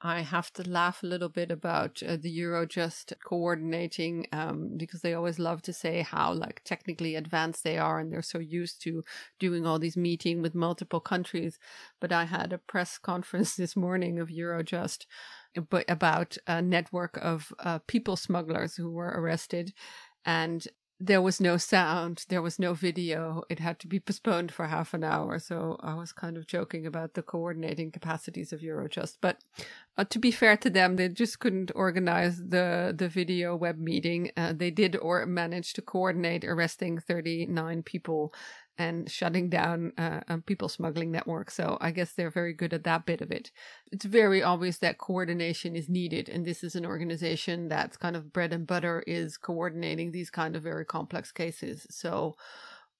I 0.06 0.20
have 0.20 0.52
to 0.54 0.70
laugh 0.70 1.02
a 1.02 1.08
little 1.08 1.30
bit 1.30 1.50
about 1.50 2.04
uh, 2.04 2.18
the 2.18 2.39
Eurojust 2.39 3.13
coordinating 3.24 4.28
um, 4.34 4.72
because 4.76 5.00
they 5.00 5.13
always 5.13 5.39
love 5.39 5.62
to 5.62 5.72
say 5.72 6.02
how 6.02 6.34
like 6.34 6.62
technically 6.66 7.16
advanced 7.16 7.63
they 7.63 7.78
are 7.78 8.00
and 8.00 8.12
they're 8.12 8.22
so 8.22 8.39
used 8.39 8.82
to 8.84 9.04
doing 9.39 9.66
all 9.66 9.80
these 9.80 9.96
meeting 9.96 10.42
with 10.42 10.54
multiple 10.54 11.00
countries. 11.00 11.58
But 12.02 12.12
I 12.12 12.26
had 12.26 12.52
a 12.52 12.58
press 12.58 12.98
conference 13.02 13.56
this 13.56 13.78
morning 13.78 14.20
of 14.20 14.28
Eurojust 14.28 15.06
about 15.88 16.38
a 16.48 16.62
network 16.62 17.18
of 17.22 17.54
uh, 17.60 17.80
people 17.88 18.18
smugglers 18.18 18.76
who 18.76 18.92
were 18.92 19.13
arrested 19.16 19.74
and 20.26 20.68
there 21.06 21.22
was 21.22 21.42
no 21.42 21.58
sound 21.58 22.26
there 22.30 22.42
was 22.42 22.58
no 22.58 22.74
video 22.74 23.44
it 23.50 23.60
had 23.60 23.78
to 23.78 23.88
be 23.88 24.00
postponed 24.00 24.52
for 24.52 24.68
half 24.68 24.94
an 24.94 25.04
hour 25.04 25.38
so 25.38 25.78
i 25.82 25.94
was 25.94 26.13
kind 26.13 26.38
of 26.38 26.48
joking 26.48 26.86
about 26.86 27.13
the 27.13 27.22
coordinating 27.22 27.92
capacities 27.92 28.54
of 28.54 28.62
eurojust 28.62 29.18
but 29.20 29.42
uh, 29.98 30.06
to 30.06 30.18
be 30.18 30.32
fair 30.32 30.56
to 30.56 30.70
them 30.70 30.96
they 30.96 31.10
just 31.10 31.39
couldn't 31.39 31.72
organize 31.76 32.38
the 32.38 32.94
the 32.98 33.10
video 33.10 33.54
web 33.54 33.78
meeting 33.78 34.32
uh, 34.38 34.54
they 34.56 34.72
did 34.72 34.96
or 34.96 35.26
manage 35.26 35.74
to 35.74 35.82
coordinate 35.82 36.46
arresting 36.46 36.98
39 36.98 37.84
people 37.84 38.34
and 38.77 39.09
shutting 39.09 39.49
down 39.49 39.93
uh, 39.97 40.21
people 40.45 40.67
smuggling 40.67 41.12
network. 41.12 41.51
So 41.51 41.77
I 41.79 41.91
guess 41.91 42.13
they're 42.13 42.31
very 42.31 42.53
good 42.53 42.73
at 42.73 42.83
that 42.86 43.05
bit 43.05 43.21
of 43.21 43.31
it. 43.31 43.51
It's 43.91 44.05
very 44.05 44.41
obvious 44.41 44.79
that 44.79 44.97
coordination 44.97 45.75
is 45.75 45.89
needed, 45.89 46.29
and 46.29 46.45
this 46.45 46.63
is 46.63 46.75
an 46.75 46.86
organization 46.86 47.67
that's 47.67 47.97
kind 47.97 48.15
of 48.15 48.33
bread 48.33 48.53
and 48.53 48.65
butter 48.65 49.03
is 49.05 49.38
coordinating 49.38 50.12
these 50.12 50.29
kind 50.29 50.55
of 50.55 50.63
very 50.63 50.86
complex 50.86 51.31
cases. 51.31 51.86
So 51.89 52.36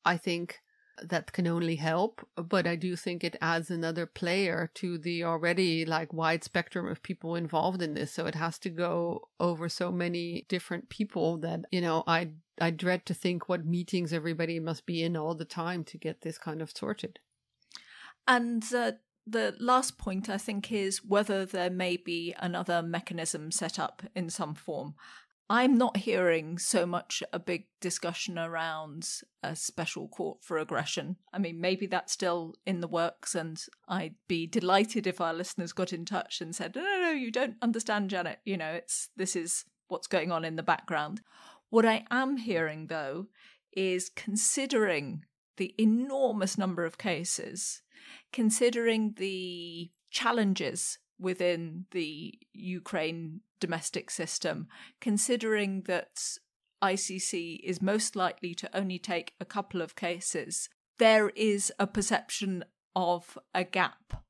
I 0.06 0.18
think 0.18 0.60
that 1.02 1.32
can 1.32 1.48
only 1.48 1.76
help 1.76 2.26
but 2.36 2.68
i 2.68 2.76
do 2.76 2.96
think 2.96 3.24
it 3.24 3.36
adds 3.42 3.72
another 3.72 4.06
player 4.06 4.70
to 4.76 4.98
the 4.98 5.24
already 5.24 5.86
like 5.86 6.14
wide 6.14 6.44
spectrum 6.44 6.88
of 6.88 7.02
people 7.02 7.36
involved 7.36 7.82
in 7.82 7.94
this 7.94 8.12
so 8.12 8.26
it 8.26 8.36
has 8.36 8.60
to 8.60 8.70
go 8.70 9.28
over 9.40 9.68
so 9.68 9.92
many 9.92 10.46
different 10.50 10.90
people 10.90 11.38
that 11.38 11.62
you 11.72 11.82
know 11.82 12.04
i 12.06 12.30
i 12.60 12.70
dread 12.70 13.06
to 13.06 13.14
think 13.14 13.48
what 13.50 13.66
meetings 13.66 14.14
everybody 14.14 14.60
must 14.60 14.86
be 14.86 15.04
in 15.04 15.18
all 15.18 15.36
the 15.36 15.46
time 15.46 15.84
to 15.84 15.98
get 15.98 16.22
this 16.22 16.38
kind 16.38 16.62
of 16.62 16.72
sorted 16.72 17.20
And 18.28 18.64
uh, 18.74 18.94
the 19.26 19.56
last 19.60 19.98
point, 19.98 20.30
I 20.30 20.38
think, 20.38 20.72
is 20.72 21.04
whether 21.04 21.46
there 21.46 21.70
may 21.70 21.98
be 21.98 22.36
another 22.40 22.82
mechanism 22.82 23.52
set 23.52 23.80
up 23.80 24.04
in 24.16 24.30
some 24.30 24.56
form. 24.56 24.96
I'm 25.50 25.78
not 25.78 25.98
hearing 25.98 26.58
so 26.58 26.86
much 26.86 27.22
a 27.34 27.40
big 27.40 27.66
discussion 27.82 28.40
around 28.40 29.08
a 29.44 29.56
special 29.56 30.08
court 30.08 30.42
for 30.42 30.58
aggression. 30.58 31.18
I 31.34 31.38
mean, 31.38 31.60
maybe 31.60 31.86
that's 31.86 32.14
still 32.14 32.56
in 32.66 32.80
the 32.80 32.88
works, 32.88 33.36
and 33.36 33.62
I'd 33.88 34.16
be 34.28 34.48
delighted 34.48 35.06
if 35.06 35.20
our 35.20 35.34
listeners 35.34 35.74
got 35.74 35.92
in 35.92 36.06
touch 36.06 36.40
and 36.40 36.56
said, 36.56 36.76
"No, 36.76 36.82
no, 36.82 37.02
no, 37.02 37.12
you 37.12 37.30
don't 37.30 37.58
understand, 37.62 38.10
Janet. 38.10 38.40
You 38.46 38.58
know, 38.58 38.72
it's 38.72 39.10
this 39.18 39.36
is 39.36 39.66
what's 39.90 40.08
going 40.08 40.32
on 40.32 40.46
in 40.46 40.56
the 40.56 40.64
background." 40.64 41.22
What 41.74 41.88
I 41.88 42.06
am 42.12 42.38
hearing, 42.38 42.86
though, 42.86 43.30
is 43.76 44.12
considering 44.16 45.26
the 45.58 45.74
enormous 45.80 46.56
number 46.56 46.86
of 46.86 47.00
cases, 47.00 47.82
considering 48.32 49.16
the 49.18 49.90
challenges 50.12 51.00
within 51.18 51.86
the 51.90 52.36
Ukraine 52.54 53.42
domestic 53.60 54.12
system, 54.12 54.68
considering 55.02 55.82
that 55.88 56.20
ICC 56.84 57.62
is 57.64 57.82
most 57.82 58.16
likely 58.16 58.54
to 58.54 58.70
only 58.78 59.00
take 59.00 59.34
a 59.40 59.46
couple 59.46 59.82
of 59.82 59.96
cases, 59.96 60.70
there 61.00 61.30
is 61.30 61.74
a 61.80 61.88
perception 61.88 62.64
of 62.96 63.36
a 63.56 63.64
gap 63.64 64.24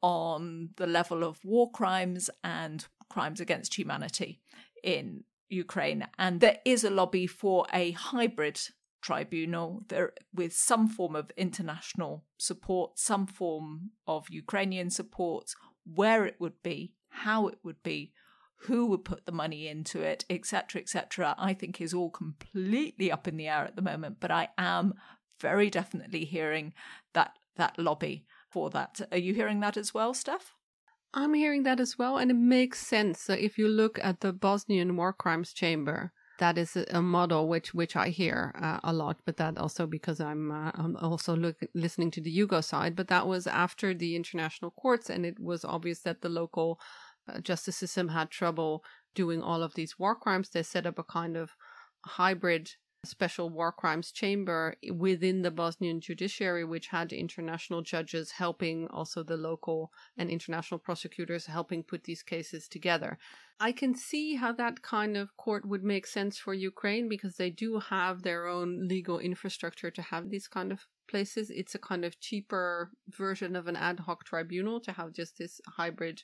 on 0.00 0.68
the 0.76 0.86
level 0.86 1.24
of 1.24 1.44
war 1.44 1.72
crimes 1.72 2.30
and 2.44 2.86
crimes 3.08 3.40
against 3.40 3.74
humanity 3.74 4.38
in 4.84 5.24
Ukraine. 5.48 6.06
And 6.18 6.40
there 6.40 6.58
is 6.64 6.84
a 6.84 6.90
lobby 6.90 7.26
for 7.26 7.66
a 7.72 7.92
hybrid 7.92 8.60
tribunal 9.02 9.82
there 9.88 10.14
with 10.32 10.54
some 10.54 10.88
form 10.88 11.14
of 11.14 11.30
international 11.36 12.24
support, 12.38 12.98
some 12.98 13.26
form 13.26 13.90
of 14.06 14.30
Ukrainian 14.30 14.90
support, 14.90 15.52
where 15.84 16.24
it 16.24 16.36
would 16.38 16.62
be, 16.62 16.94
how 17.10 17.46
it 17.48 17.58
would 17.62 17.82
be, 17.82 18.12
who 18.60 18.86
would 18.86 19.04
put 19.04 19.26
the 19.26 19.32
money 19.32 19.68
into 19.68 20.00
it, 20.00 20.24
etc., 20.30 20.80
etc., 20.80 21.34
I 21.38 21.52
think 21.52 21.80
is 21.80 21.92
all 21.92 22.10
completely 22.10 23.12
up 23.12 23.28
in 23.28 23.36
the 23.36 23.48
air 23.48 23.64
at 23.64 23.76
the 23.76 23.82
moment. 23.82 24.16
But 24.20 24.30
I 24.30 24.48
am 24.56 24.94
very 25.38 25.68
definitely 25.68 26.24
hearing 26.24 26.72
that 27.12 27.32
that 27.56 27.78
lobby 27.78 28.26
for 28.48 28.70
that. 28.70 29.00
Are 29.12 29.18
you 29.18 29.34
hearing 29.34 29.60
that 29.60 29.76
as 29.76 29.92
well, 29.92 30.14
Steph? 30.14 30.54
I'm 31.14 31.32
hearing 31.34 31.62
that 31.62 31.78
as 31.78 31.96
well, 31.96 32.18
and 32.18 32.30
it 32.30 32.36
makes 32.36 32.84
sense. 32.84 33.30
If 33.30 33.56
you 33.56 33.68
look 33.68 34.00
at 34.02 34.20
the 34.20 34.32
Bosnian 34.32 34.96
War 34.96 35.12
Crimes 35.12 35.52
Chamber, 35.52 36.12
that 36.38 36.58
is 36.58 36.76
a 36.76 37.00
model 37.00 37.48
which 37.48 37.72
which 37.72 37.94
I 37.94 38.08
hear 38.08 38.52
uh, 38.60 38.80
a 38.82 38.92
lot, 38.92 39.18
but 39.24 39.36
that 39.36 39.56
also 39.56 39.86
because 39.86 40.20
I'm 40.20 40.50
uh, 40.50 40.72
I'm 40.74 40.96
also 40.96 41.36
look, 41.36 41.56
listening 41.72 42.10
to 42.12 42.20
the 42.20 42.36
Yugo 42.36 42.62
side. 42.64 42.96
But 42.96 43.06
that 43.08 43.28
was 43.28 43.46
after 43.46 43.94
the 43.94 44.16
international 44.16 44.72
courts, 44.72 45.08
and 45.08 45.24
it 45.24 45.38
was 45.38 45.64
obvious 45.64 46.00
that 46.00 46.20
the 46.20 46.28
local 46.28 46.80
uh, 47.28 47.38
justice 47.40 47.76
system 47.76 48.08
had 48.08 48.30
trouble 48.30 48.82
doing 49.14 49.40
all 49.40 49.62
of 49.62 49.74
these 49.74 49.96
war 49.96 50.16
crimes. 50.16 50.50
They 50.50 50.64
set 50.64 50.86
up 50.86 50.98
a 50.98 51.04
kind 51.04 51.36
of 51.36 51.50
hybrid 52.04 52.72
special 53.04 53.50
war 53.50 53.72
crimes 53.72 54.10
chamber 54.10 54.74
within 54.92 55.42
the 55.42 55.50
Bosnian 55.50 56.00
judiciary, 56.00 56.64
which 56.64 56.88
had 56.88 57.12
international 57.12 57.82
judges 57.82 58.32
helping 58.32 58.88
also 58.88 59.22
the 59.22 59.36
local 59.36 59.92
and 60.16 60.30
international 60.30 60.78
prosecutors 60.78 61.46
helping 61.46 61.82
put 61.82 62.04
these 62.04 62.22
cases 62.22 62.68
together. 62.68 63.18
I 63.60 63.72
can 63.72 63.94
see 63.94 64.34
how 64.34 64.52
that 64.52 64.82
kind 64.82 65.16
of 65.16 65.36
court 65.36 65.64
would 65.66 65.84
make 65.84 66.06
sense 66.06 66.38
for 66.38 66.54
Ukraine 66.54 67.08
because 67.08 67.36
they 67.36 67.50
do 67.50 67.78
have 67.78 68.22
their 68.22 68.46
own 68.46 68.88
legal 68.88 69.18
infrastructure 69.18 69.90
to 69.92 70.02
have 70.02 70.30
these 70.30 70.48
kind 70.48 70.72
of 70.72 70.86
places. 71.08 71.50
It's 71.50 71.74
a 71.74 71.78
kind 71.78 72.04
of 72.04 72.18
cheaper 72.20 72.90
version 73.08 73.54
of 73.54 73.68
an 73.68 73.76
ad 73.76 74.00
hoc 74.00 74.24
tribunal 74.24 74.80
to 74.80 74.92
have 74.92 75.12
just 75.12 75.38
this 75.38 75.60
hybrid 75.68 76.22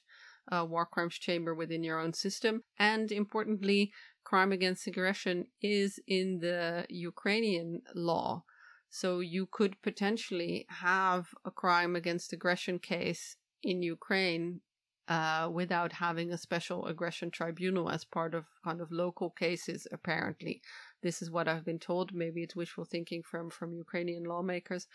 uh, 0.50 0.64
war 0.68 0.86
crimes 0.86 1.14
chamber 1.14 1.54
within 1.54 1.84
your 1.84 2.00
own 2.00 2.12
system. 2.12 2.62
And 2.78 3.12
importantly, 3.12 3.92
crime 4.24 4.52
against 4.52 4.86
aggression 4.86 5.46
is 5.62 5.98
in 6.06 6.40
the 6.40 6.86
Ukrainian 6.88 7.82
law. 7.94 8.44
So 8.88 9.20
you 9.20 9.46
could 9.46 9.80
potentially 9.82 10.66
have 10.68 11.28
a 11.44 11.50
crime 11.50 11.94
against 11.94 12.32
aggression 12.32 12.78
case 12.78 13.36
in 13.62 13.82
Ukraine 13.82 14.60
uh, 15.08 15.48
without 15.52 15.92
having 15.92 16.32
a 16.32 16.38
special 16.38 16.86
aggression 16.86 17.30
tribunal 17.30 17.90
as 17.90 18.04
part 18.04 18.34
of 18.34 18.44
kind 18.64 18.80
of 18.80 18.92
local 18.92 19.30
cases, 19.30 19.86
apparently. 19.92 20.62
This 21.02 21.20
is 21.20 21.30
what 21.30 21.48
I've 21.48 21.64
been 21.64 21.78
told. 21.78 22.14
Maybe 22.14 22.42
it's 22.42 22.56
wishful 22.56 22.84
thinking 22.84 23.22
from, 23.22 23.50
from 23.50 23.74
Ukrainian 23.74 24.24
lawmakers, 24.24 24.86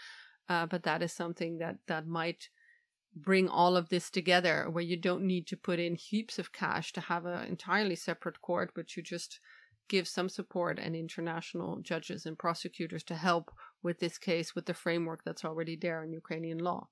uh, 0.47 0.65
but 0.67 0.83
that 0.83 1.01
is 1.01 1.11
something 1.11 1.57
that, 1.57 1.77
that 1.87 2.07
might 2.07 2.49
bring 3.15 3.47
all 3.47 3.77
of 3.77 3.89
this 3.89 4.09
together 4.09 4.67
where 4.69 4.83
you 4.83 4.97
don't 4.97 5.23
need 5.23 5.47
to 5.47 5.57
put 5.57 5.79
in 5.79 5.95
heaps 5.95 6.37
of 6.37 6.51
cash 6.51 6.91
to 6.93 7.01
have 7.01 7.25
an 7.25 7.47
entirely 7.47 7.95
separate 7.95 8.41
court, 8.41 8.71
but 8.75 8.95
you 8.95 9.03
just 9.03 9.39
give 9.87 10.07
some 10.07 10.29
support 10.29 10.79
and 10.79 10.95
international 10.95 11.79
judges 11.81 12.25
and 12.25 12.37
prosecutors 12.37 13.03
to 13.03 13.15
help 13.15 13.51
with 13.83 13.99
this 13.99 14.17
case 14.17 14.55
with 14.55 14.65
the 14.65 14.73
framework 14.73 15.23
that's 15.23 15.45
already 15.45 15.75
there 15.75 16.03
in 16.03 16.11
Ukrainian 16.11 16.57
law. 16.57 16.87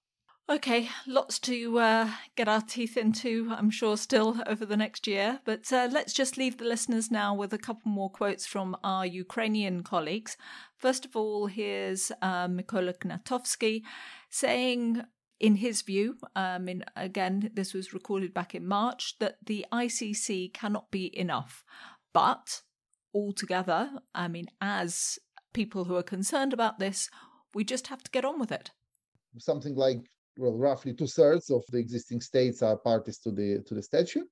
Okay, 0.50 0.90
lots 1.08 1.40
to 1.40 1.80
uh, 1.80 2.12
get 2.36 2.50
our 2.50 2.60
teeth 2.60 2.98
into, 2.98 3.50
I'm 3.58 3.70
sure, 3.70 3.96
still 3.96 4.42
over 4.46 4.66
the 4.66 4.76
next 4.76 5.08
year. 5.08 5.40
But 5.46 5.72
uh, 5.72 5.88
let's 5.90 6.12
just 6.12 6.38
leave 6.38 6.58
the 6.58 6.66
listeners 6.66 7.10
now 7.10 7.34
with 7.34 7.54
a 7.54 7.58
couple 7.58 7.90
more 7.90 8.10
quotes 8.10 8.46
from 8.46 8.76
our 8.84 9.06
Ukrainian 9.06 9.84
colleagues. 9.84 10.36
First 10.78 11.06
of 11.06 11.16
all, 11.16 11.48
here's 11.48 12.12
uh, 12.22 12.50
Mykola 12.50 12.94
Gnatovskyy 12.98 13.84
saying 14.30 15.04
in 15.44 15.58
his 15.58 15.82
view, 15.82 16.16
um, 16.38 16.70
in, 16.70 16.86
again, 16.96 17.52
this 17.54 17.74
was 17.74 17.94
recorded 17.94 18.34
back 18.34 18.56
in 18.56 18.66
March, 18.66 19.18
that 19.20 19.36
the 19.46 19.66
ICC 19.74 20.54
cannot 20.54 20.90
be 20.90 21.16
enough. 21.20 21.66
But 22.14 22.62
altogether, 23.14 23.92
I 24.16 24.30
mean, 24.30 24.48
as 24.62 25.20
people 25.52 25.84
who 25.84 25.98
are 25.98 26.04
concerned 26.04 26.54
about 26.54 26.80
this, 26.80 27.10
we 27.54 27.66
just 27.66 27.88
have 27.88 28.02
to 28.04 28.12
get 28.12 28.24
on 28.24 28.40
with 28.40 28.54
it. 28.54 28.72
Something 29.38 29.76
like 29.76 30.10
well, 30.38 30.54
roughly 30.54 30.94
two 30.94 31.08
thirds 31.08 31.50
of 31.52 31.62
the 31.70 31.78
existing 31.78 32.22
states 32.22 32.64
are 32.64 32.78
parties 32.78 33.20
to 33.20 33.30
the 33.30 33.62
to 33.68 33.74
the 33.76 33.84
statute. 33.84 34.30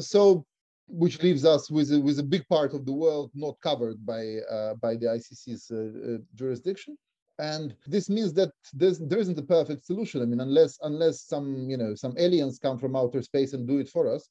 So, 0.00 0.46
which 0.88 1.22
leaves 1.22 1.44
us 1.44 1.70
with 1.70 1.92
a, 1.92 2.00
with 2.00 2.18
a 2.20 2.22
big 2.34 2.48
part 2.48 2.72
of 2.72 2.86
the 2.86 2.92
world 2.92 3.30
not 3.34 3.60
covered 3.60 4.04
by 4.06 4.38
uh, 4.50 4.74
by 4.76 4.96
the 4.96 5.06
ICC's 5.16 5.70
uh, 5.70 6.14
uh, 6.14 6.18
jurisdiction 6.34 6.96
and 7.38 7.74
this 7.86 8.08
means 8.08 8.32
that 8.34 8.52
there's, 8.72 8.98
there 8.98 9.18
isn't 9.18 9.38
a 9.38 9.42
perfect 9.42 9.84
solution. 9.84 10.22
I 10.22 10.26
mean 10.26 10.40
unless 10.40 10.78
unless 10.82 11.22
some 11.22 11.68
you 11.68 11.76
know 11.76 11.94
some 11.94 12.14
aliens 12.18 12.58
come 12.58 12.78
from 12.78 12.96
outer 12.96 13.22
space 13.22 13.52
and 13.52 13.66
do 13.66 13.78
it 13.78 13.88
for 13.88 14.12
us. 14.12 14.28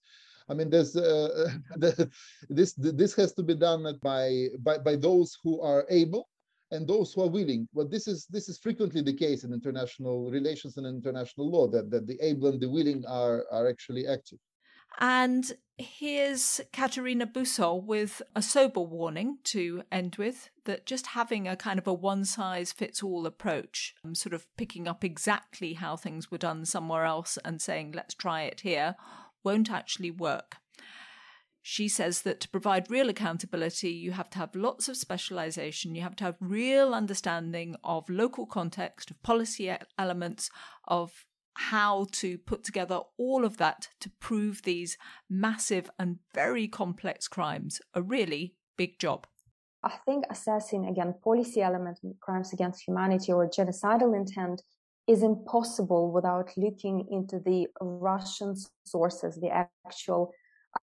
I 0.50 0.54
mean 0.54 0.70
there's 0.70 0.96
uh, 0.96 1.50
the, 1.76 2.10
this 2.50 2.74
this 2.78 3.16
has 3.16 3.34
to 3.34 3.44
be 3.44 3.56
done 3.56 4.00
by, 4.02 4.48
by 4.60 4.78
by 4.78 4.96
those 4.96 5.38
who 5.44 5.62
are 5.62 5.86
able 5.90 6.30
and 6.72 6.88
those 6.88 7.14
who 7.14 7.24
are 7.24 7.30
willing. 7.30 7.68
Well 7.74 7.88
this 7.88 8.08
is 8.08 8.26
this 8.28 8.48
is 8.48 8.60
frequently 8.60 9.02
the 9.02 9.14
case 9.14 9.44
in 9.44 9.54
international 9.54 10.32
relations 10.32 10.78
and 10.78 10.88
international 10.88 11.50
law 11.52 11.68
that 11.68 11.92
that 11.92 12.08
the 12.08 12.18
able 12.22 12.48
and 12.48 12.62
the 12.62 12.70
willing 12.70 13.06
are 13.06 13.46
are 13.52 13.68
actually 13.68 14.08
active 14.08 14.40
and 15.00 15.54
here's 15.78 16.62
Kateryna 16.72 17.32
Busol 17.32 17.84
with 17.84 18.22
a 18.36 18.42
sober 18.42 18.82
warning 18.82 19.40
to 19.46 19.84
end 19.92 20.18
with 20.18 20.50
that 20.66 20.86
just 20.86 21.08
having 21.08 21.48
a 21.48 21.56
kind 21.56 21.80
of 21.80 21.88
a 21.88 21.94
one 21.94 22.26
size 22.26 22.72
fits 22.72 23.02
all 23.02 23.26
approach, 23.26 23.96
um, 24.06 24.16
sort 24.16 24.34
of 24.34 24.46
picking 24.56 24.88
up 24.88 25.04
exactly 25.04 25.74
how 25.74 25.96
things 25.96 26.30
were 26.30 26.38
done 26.38 26.66
somewhere 26.66 27.06
else 27.06 27.38
and 27.44 27.62
saying, 27.62 27.92
let's 27.94 28.14
try 28.14 28.44
it 28.44 28.62
here, 28.62 28.96
won't 29.44 29.72
actually 29.72 30.12
work. 30.12 30.58
She 31.66 31.88
says 31.88 32.24
that 32.24 32.42
to 32.42 32.50
provide 32.50 32.92
real 32.92 33.08
accountability, 33.10 33.92
you 33.92 34.12
have 34.12 34.30
to 34.32 34.38
have 34.38 34.54
lots 34.54 34.90
of 34.90 34.98
specialization. 34.98 35.96
You 35.96 36.02
have 36.02 36.18
to 36.18 36.26
have 36.26 36.36
real 36.42 36.94
understanding 36.94 37.78
of 37.86 38.10
local 38.10 38.46
context, 38.46 39.10
of 39.10 39.24
policy 39.24 39.74
elements, 39.98 40.50
of 40.90 41.26
how 41.56 42.08
to 42.12 42.38
put 42.38 42.64
together 42.64 43.02
all 43.18 43.46
of 43.46 43.58
that 43.58 43.90
to 44.00 44.10
prove 44.20 44.64
these 44.64 44.98
massive 45.30 45.90
and 46.00 46.20
very 46.34 46.68
complex 46.68 47.28
crimes 47.28 47.82
a 47.94 48.02
really 48.02 48.56
big 48.78 49.00
job. 49.00 49.28
I 49.84 49.98
think 50.06 50.26
assessing 50.30 50.86
again 50.86 51.14
policy 51.24 51.62
element 51.62 52.00
crimes 52.22 52.54
against 52.54 52.88
humanity 52.88 53.32
or 53.32 53.50
genocidal 53.50 54.16
intent 54.16 54.62
is 55.08 55.24
impossible 55.24 56.12
without 56.12 56.52
looking 56.56 57.06
into 57.12 57.40
the 57.40 57.68
Russian 57.82 58.56
sources, 58.86 59.36
the 59.36 59.50
actual 59.86 60.32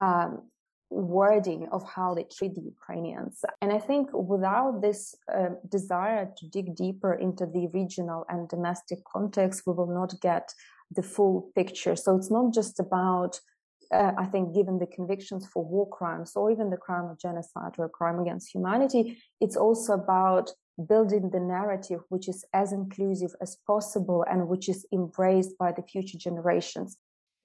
um, 0.01 0.49
wording 0.89 1.67
of 1.71 1.83
how 1.87 2.13
they 2.13 2.23
treat 2.23 2.55
the 2.55 2.61
Ukrainians. 2.61 3.43
And 3.61 3.71
I 3.71 3.79
think 3.79 4.09
without 4.13 4.81
this 4.81 5.15
uh, 5.33 5.49
desire 5.69 6.31
to 6.37 6.49
dig 6.49 6.75
deeper 6.75 7.13
into 7.13 7.45
the 7.45 7.67
regional 7.73 8.25
and 8.29 8.47
domestic 8.47 8.99
context, 9.03 9.63
we 9.65 9.73
will 9.73 9.93
not 9.93 10.19
get 10.21 10.53
the 10.91 11.03
full 11.03 11.51
picture. 11.55 11.95
So 11.95 12.15
it's 12.15 12.31
not 12.31 12.53
just 12.53 12.79
about, 12.79 13.39
uh, 13.91 14.13
I 14.17 14.25
think, 14.25 14.55
given 14.55 14.79
the 14.79 14.87
convictions 14.87 15.45
for 15.51 15.63
war 15.63 15.87
crimes 15.89 16.33
or 16.35 16.51
even 16.51 16.69
the 16.69 16.77
crime 16.77 17.05
of 17.05 17.19
genocide 17.19 17.73
or 17.77 17.85
a 17.85 17.89
crime 17.89 18.19
against 18.19 18.53
humanity, 18.53 19.21
it's 19.41 19.57
also 19.57 19.93
about 19.93 20.51
building 20.87 21.31
the 21.31 21.39
narrative 21.39 22.01
which 22.09 22.29
is 22.29 22.45
as 22.53 22.71
inclusive 22.71 23.31
as 23.41 23.57
possible 23.65 24.23
and 24.29 24.47
which 24.47 24.69
is 24.69 24.85
embraced 24.93 25.57
by 25.57 25.71
the 25.71 25.81
future 25.81 26.17
generations. 26.17 26.97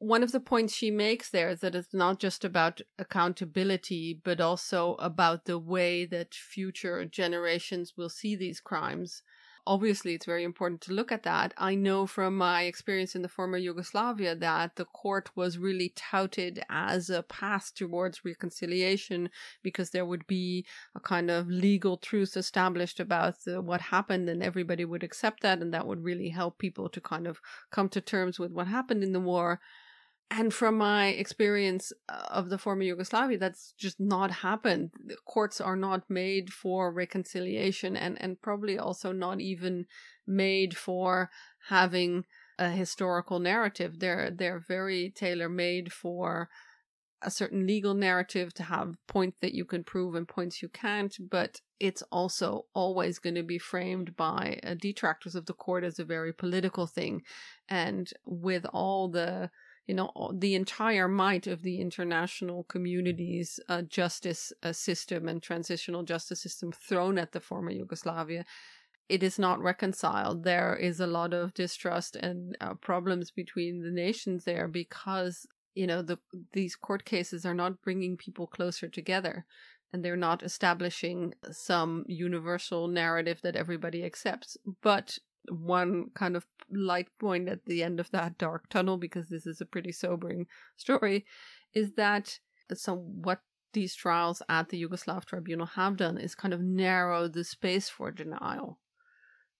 One 0.03 0.25
of 0.25 0.33
the 0.33 0.41
points 0.41 0.75
she 0.75 0.91
makes 0.91 1.31
there 1.31 1.49
is 1.49 1.61
that 1.61 1.77
it's 1.77 1.95
not 1.95 2.19
just 2.19 2.45
about 2.45 2.81
accountability, 2.99 4.21
but 4.25 4.41
also 4.41 4.95
about 4.95 5.45
the 5.45 5.61
way 5.61 6.07
that 6.07 6.35
future 6.35 7.05
generations 7.05 7.93
will 7.97 8.09
see 8.09 8.35
these 8.35 8.59
crimes 8.59 9.23
obviously 9.67 10.15
it's 10.15 10.27
very 10.27 10.45
important 10.45 10.81
to 10.81 10.93
look 10.93 11.13
at 11.13 11.23
that. 11.23 11.55
I 11.57 11.75
know 11.75 12.07
from 12.07 12.37
my 12.37 12.63
experience 12.63 13.15
in 13.15 13.23
the 13.23 13.29
former 13.29 13.57
Yugoslavia 13.57 14.35
that 14.37 14.77
the 14.77 14.85
court 14.85 15.31
was 15.37 15.59
really 15.59 15.93
touted 15.95 16.63
as 16.69 17.11
a 17.11 17.23
path 17.23 17.73
towards 17.75 18.25
reconciliation 18.25 19.31
because 19.63 19.91
there 19.91 20.07
would 20.07 20.27
be 20.27 20.67
a 20.95 21.01
kind 21.01 21.31
of 21.31 21.49
legal 21.49 21.97
truth 21.97 22.37
established 22.37 22.99
about 22.99 23.37
what 23.47 23.81
happened 23.81 24.29
and 24.29 24.43
everybody 24.43 24.85
would 24.85 25.03
accept 25.03 25.43
that 25.43 25.61
and 25.61 25.73
that 25.73 25.87
would 25.87 26.03
really 26.03 26.31
help 26.31 26.59
people 26.59 26.89
to 26.89 27.01
kind 27.01 27.27
of 27.27 27.41
come 27.71 27.89
to 27.89 28.01
terms 28.01 28.39
with 28.39 28.51
what 28.51 28.67
happened 28.67 29.03
in 29.03 29.13
the 29.13 29.21
war 29.21 29.61
and 30.33 30.53
from 30.53 30.79
my 30.79 31.09
experience 31.09 31.93
uh, 32.09 32.25
of 32.31 32.49
the 32.49 32.57
former 32.57 32.83
Yugoslavia, 32.83 33.37
that's 33.37 33.75
just 33.77 34.01
not 34.01 34.31
happened. 34.31 34.91
The 35.05 35.17
courts 35.27 35.61
are 35.61 35.77
not 35.77 36.09
made 36.09 36.51
for 36.51 36.91
reconciliation 36.91 37.97
and, 37.97 38.21
and 38.21 38.41
probably 38.41 38.79
also 38.79 39.13
not 39.13 39.43
even 39.43 39.85
made 40.27 40.75
for 40.75 41.31
having 41.69 42.25
a 42.59 42.71
historical 42.71 43.41
narrative. 43.41 43.99
They're 43.99 44.31
they're 44.31 44.65
very 44.67 45.13
tailor 45.15 45.51
made 45.51 45.93
for 45.93 46.49
a 47.21 47.31
certain 47.31 47.67
legal 47.67 47.95
narrative 47.95 48.55
to 48.55 48.63
have 48.63 48.97
points 49.07 49.39
that 49.41 49.55
you 49.55 49.67
can 49.67 49.85
prove 49.85 50.15
and 50.15 50.27
points 50.27 50.63
you 50.63 50.69
can't, 50.69 51.15
but 51.31 51.61
it's 51.79 52.03
also 52.11 52.65
always 52.75 53.19
going 53.19 53.37
to 53.37 53.43
be 53.43 53.59
framed 53.59 54.17
by 54.17 54.59
uh, 54.65 54.75
detractors 54.81 55.35
of 55.35 55.45
the 55.47 55.53
court 55.53 55.85
as 55.85 55.99
a 55.99 56.05
very 56.05 56.33
political 56.33 56.87
thing. 56.87 57.23
And 57.69 58.11
with 58.25 58.65
all 58.73 59.09
the 59.09 59.51
you 59.87 59.95
know 59.95 60.11
the 60.33 60.55
entire 60.55 61.09
might 61.09 61.47
of 61.47 61.63
the 61.63 61.81
international 61.81 62.65
community's 62.65 63.59
uh, 63.69 63.83
justice 63.83 64.53
uh, 64.63 64.73
system 64.73 65.29
and 65.29 65.43
transitional 65.43 66.03
justice 66.03 66.41
system 66.41 66.73
thrown 66.73 67.19
at 67.19 67.33
the 67.33 67.41
former 67.41 67.71
Yugoslavia 67.71 68.45
it 69.13 69.23
is 69.23 69.39
not 69.39 69.61
reconciled. 69.61 70.43
There 70.43 70.75
is 70.75 70.99
a 70.99 71.07
lot 71.07 71.35
of 71.35 71.53
distrust 71.53 72.17
and 72.17 72.57
uh, 72.63 72.73
problems 72.75 73.31
between 73.31 73.83
the 73.83 73.91
nations 73.91 74.45
there 74.45 74.69
because 74.69 75.47
you 75.75 75.87
know 75.87 76.01
the 76.01 76.19
these 76.53 76.77
court 76.77 77.05
cases 77.05 77.45
are 77.45 77.55
not 77.55 77.83
bringing 77.83 78.17
people 78.17 78.47
closer 78.47 78.89
together 78.89 79.45
and 79.93 80.03
they're 80.03 80.17
not 80.17 80.43
establishing 80.43 81.35
some 81.51 82.05
universal 82.09 82.89
narrative 82.89 83.41
that 83.43 83.57
everybody 83.57 84.03
accepts. 84.03 84.57
But 84.83 85.19
one 85.49 86.07
kind 86.15 86.37
of 86.37 86.47
light 86.71 87.09
point 87.19 87.49
at 87.49 87.65
the 87.67 87.83
end 87.83 88.01
of 88.01 88.11
that 88.11 88.39
dark 88.39 88.69
tunnel 88.69 88.97
because 88.97 89.29
this 89.29 89.47
is 89.47 89.61
a 89.61 89.67
pretty 89.67 89.93
sobering 89.93 90.47
story 90.77 91.27
is 91.75 91.93
that 91.95 92.39
so 92.75 92.95
what 92.95 93.41
these 93.73 93.95
trials 93.95 94.43
at 94.49 94.69
the 94.69 94.83
Yugoslav 94.83 95.25
tribunal 95.25 95.67
have 95.67 95.97
done 95.97 96.19
is 96.19 96.35
kind 96.35 96.55
of 96.55 96.61
narrow 96.61 97.29
the 97.29 97.45
space 97.45 97.89
for 97.89 98.11
denial. 98.11 98.79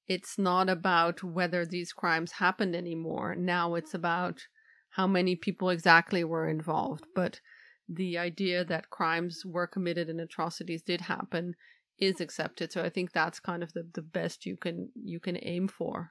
It's 0.07 0.39
not 0.39 0.69
about 0.69 1.23
whether 1.23 1.65
these 1.65 1.93
crimes 1.93 2.33
happened 2.33 2.75
anymore. 2.75 3.35
Now 3.35 3.75
it's 3.75 3.95
about 3.95 4.47
how 4.91 5.07
many 5.07 5.37
people 5.37 5.71
exactly 5.71 6.25
were 6.25 6.49
involved. 6.49 7.05
But 7.15 7.41
the 7.89 8.19
idea 8.19 8.65
that 8.65 8.91
crimes 8.91 9.45
were 9.45 9.67
committed 9.67 10.09
and 10.09 10.21
atrocities 10.21 10.83
did 10.83 11.03
happen 11.03 11.55
is 12.03 12.21
accepted. 12.21 12.73
So 12.73 12.83
I 12.83 12.91
think 12.91 13.13
that's 13.13 13.39
kind 13.41 13.63
of 13.63 13.73
the, 13.73 13.87
the 13.95 14.03
best 14.03 14.45
you 14.45 14.57
can 14.57 14.91
you 14.95 15.21
can 15.21 15.39
aim 15.41 15.69
for. 15.69 16.11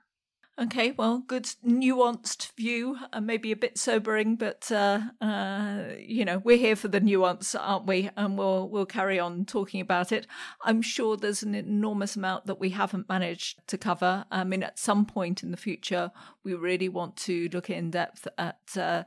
Okay, 0.60 0.92
well, 0.92 1.24
good 1.26 1.46
nuanced 1.66 2.52
view, 2.56 2.98
and 3.14 3.26
maybe 3.26 3.52
a 3.52 3.56
bit 3.56 3.78
sobering, 3.78 4.36
but 4.36 4.72
uh, 4.72 5.00
uh, 5.20 5.86
you 5.98 6.24
know 6.24 6.40
we're 6.40 6.58
here 6.58 6.76
for 6.76 6.88
the 6.88 7.00
nuance, 7.00 7.56
aren't 7.56 7.88
we? 7.88 8.10
And 8.16 8.38
we'll 8.38 8.70
we'll 8.70 8.86
carry 8.86 9.20
on 9.20 9.46
talking 9.46 9.82
about 9.82 10.12
it. 10.12 10.28
I'm 10.64 10.82
sure 10.82 11.18
there's 11.18 11.44
an 11.44 11.56
enormous 11.56 12.16
amount 12.16 12.46
that 12.46 12.60
we 12.60 12.70
haven't 12.70 13.10
managed 13.10 13.66
to 13.68 13.78
cover. 13.78 14.26
I 14.32 14.44
mean, 14.44 14.64
at 14.64 14.80
some 14.80 15.06
point 15.06 15.42
in 15.42 15.52
the 15.52 15.58
future, 15.58 16.12
we 16.44 16.54
really 16.54 16.90
want 16.90 17.18
to 17.18 17.50
look 17.52 17.70
in 17.70 17.92
depth 17.92 18.28
at. 18.38 18.60
Uh, 18.78 19.04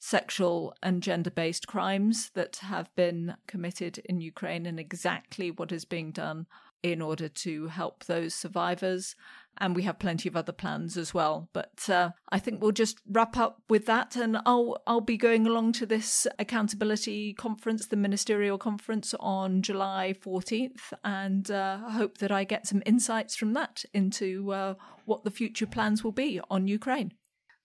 sexual 0.00 0.74
and 0.82 1.02
gender 1.02 1.30
based 1.30 1.68
crimes 1.68 2.30
that 2.34 2.56
have 2.56 2.92
been 2.96 3.34
committed 3.46 3.98
in 4.06 4.20
Ukraine 4.20 4.66
and 4.66 4.80
exactly 4.80 5.50
what 5.50 5.70
is 5.70 5.84
being 5.84 6.10
done 6.10 6.46
in 6.82 7.02
order 7.02 7.28
to 7.28 7.66
help 7.66 8.04
those 8.04 8.34
survivors. 8.34 9.14
And 9.58 9.76
we 9.76 9.82
have 9.82 9.98
plenty 9.98 10.26
of 10.26 10.36
other 10.36 10.52
plans 10.52 10.96
as 10.96 11.12
well. 11.12 11.50
But 11.52 11.90
uh, 11.90 12.10
I 12.30 12.38
think 12.38 12.62
we'll 12.62 12.72
just 12.72 12.98
wrap 13.06 13.36
up 13.36 13.60
with 13.68 13.84
that. 13.86 14.16
And 14.16 14.38
I'll, 14.46 14.80
I'll 14.86 15.02
be 15.02 15.18
going 15.18 15.46
along 15.46 15.72
to 15.72 15.86
this 15.86 16.26
accountability 16.38 17.34
conference, 17.34 17.86
the 17.86 17.96
ministerial 17.96 18.56
conference 18.56 19.14
on 19.20 19.60
July 19.60 20.14
14th. 20.18 20.94
And 21.04 21.50
uh, 21.50 21.90
hope 21.90 22.18
that 22.18 22.32
I 22.32 22.44
get 22.44 22.66
some 22.66 22.82
insights 22.86 23.36
from 23.36 23.52
that 23.52 23.84
into 23.92 24.50
uh, 24.52 24.74
what 25.04 25.24
the 25.24 25.30
future 25.30 25.66
plans 25.66 26.02
will 26.02 26.12
be 26.12 26.40
on 26.48 26.66
Ukraine. 26.66 27.12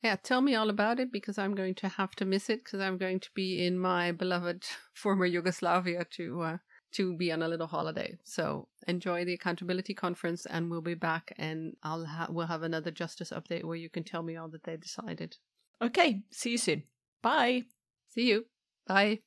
Yeah, 0.06 0.18
tell 0.18 0.42
me 0.42 0.54
all 0.54 0.70
about 0.70 1.00
it 1.00 1.12
because 1.12 1.40
I'm 1.40 1.56
going 1.56 1.74
to 1.76 1.88
have 1.88 2.12
to 2.18 2.26
miss 2.26 2.48
it 2.52 2.64
because 2.64 2.80
I'm 2.80 3.00
going 3.00 3.20
to 3.22 3.30
be 3.34 3.66
in 3.66 3.80
my 3.80 4.12
beloved 4.12 4.64
former 4.94 5.26
Yugoslavia 5.26 6.06
to 6.12 6.42
uh, 6.42 6.58
to 6.92 7.18
be 7.18 7.32
on 7.32 7.42
a 7.42 7.48
little 7.48 7.66
holiday. 7.66 8.16
So 8.24 8.68
enjoy 8.88 9.26
the 9.26 9.34
accountability 9.34 9.96
conference, 9.96 10.46
and 10.46 10.70
we'll 10.70 10.82
be 10.82 10.94
back, 10.94 11.34
and 11.40 11.76
I'll 11.82 12.06
ha- 12.06 12.28
we'll 12.30 12.46
have 12.46 12.62
another 12.62 12.92
justice 12.92 13.32
update 13.32 13.64
where 13.64 13.78
you 13.78 13.90
can 13.90 14.04
tell 14.04 14.22
me 14.22 14.36
all 14.38 14.50
that 14.50 14.64
they 14.64 14.78
decided. 14.78 15.38
Okay, 15.82 16.22
see 16.30 16.52
you 16.52 16.60
soon. 16.60 16.84
Bye. 17.24 17.64
See 18.10 18.30
you. 18.30 18.46
Bye. 18.86 19.25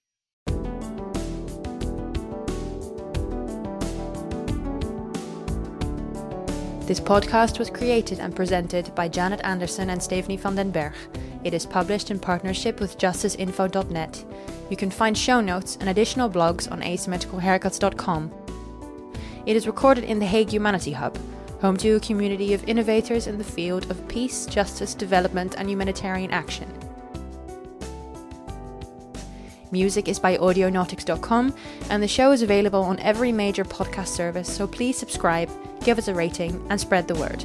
This 6.89 7.01
podcast 7.01 7.59
was 7.59 7.68
created 7.68 8.18
and 8.18 8.34
presented 8.34 8.95
by 8.95 9.09
Janet 9.09 9.43
Anderson 9.45 9.91
and 9.91 10.03
Stephanie 10.03 10.39
van 10.39 10.55
den 10.55 10.70
Berg. 10.70 10.95
It 11.45 11.53
is 11.53 11.66
published 11.66 12.11
in 12.11 12.18
partnership 12.18 12.80
with 12.80 12.97
justiceinfo.net. 12.97 14.24
You 14.70 14.76
can 14.78 14.91
find 14.91 15.16
show 15.16 15.43
notes 15.43 15.76
and 15.80 15.91
additional 15.91 16.30
blogs 16.30 16.72
on 16.72 16.80
asymmetricalhaircuts.com. 16.80 18.32
It 19.45 19.55
is 19.55 19.66
recorded 19.66 20.05
in 20.05 20.18
the 20.18 20.24
Hague 20.24 20.49
Humanity 20.49 20.93
Hub, 20.93 21.18
home 21.61 21.76
to 21.76 21.97
a 21.97 22.01
community 22.01 22.55
of 22.55 22.66
innovators 22.66 23.26
in 23.26 23.36
the 23.36 23.45
field 23.45 23.91
of 23.91 24.09
peace, 24.09 24.47
justice, 24.47 24.95
development, 24.95 25.57
and 25.59 25.68
humanitarian 25.68 26.30
action. 26.30 26.72
Music 29.70 30.09
is 30.09 30.18
by 30.18 30.39
Audionautix.com, 30.39 31.55
and 31.91 32.03
the 32.03 32.09
show 32.09 32.32
is 32.32 32.41
available 32.41 32.80
on 32.80 32.99
every 33.01 33.30
major 33.30 33.66
podcast 33.66 34.09
service, 34.09 34.51
so 34.51 34.66
please 34.66 34.97
subscribe, 34.97 35.51
give 35.80 35.98
us 35.98 36.08
a 36.08 36.14
rating, 36.14 36.64
and 36.70 36.80
spread 36.80 37.08
the 37.08 37.14
word. 37.14 37.44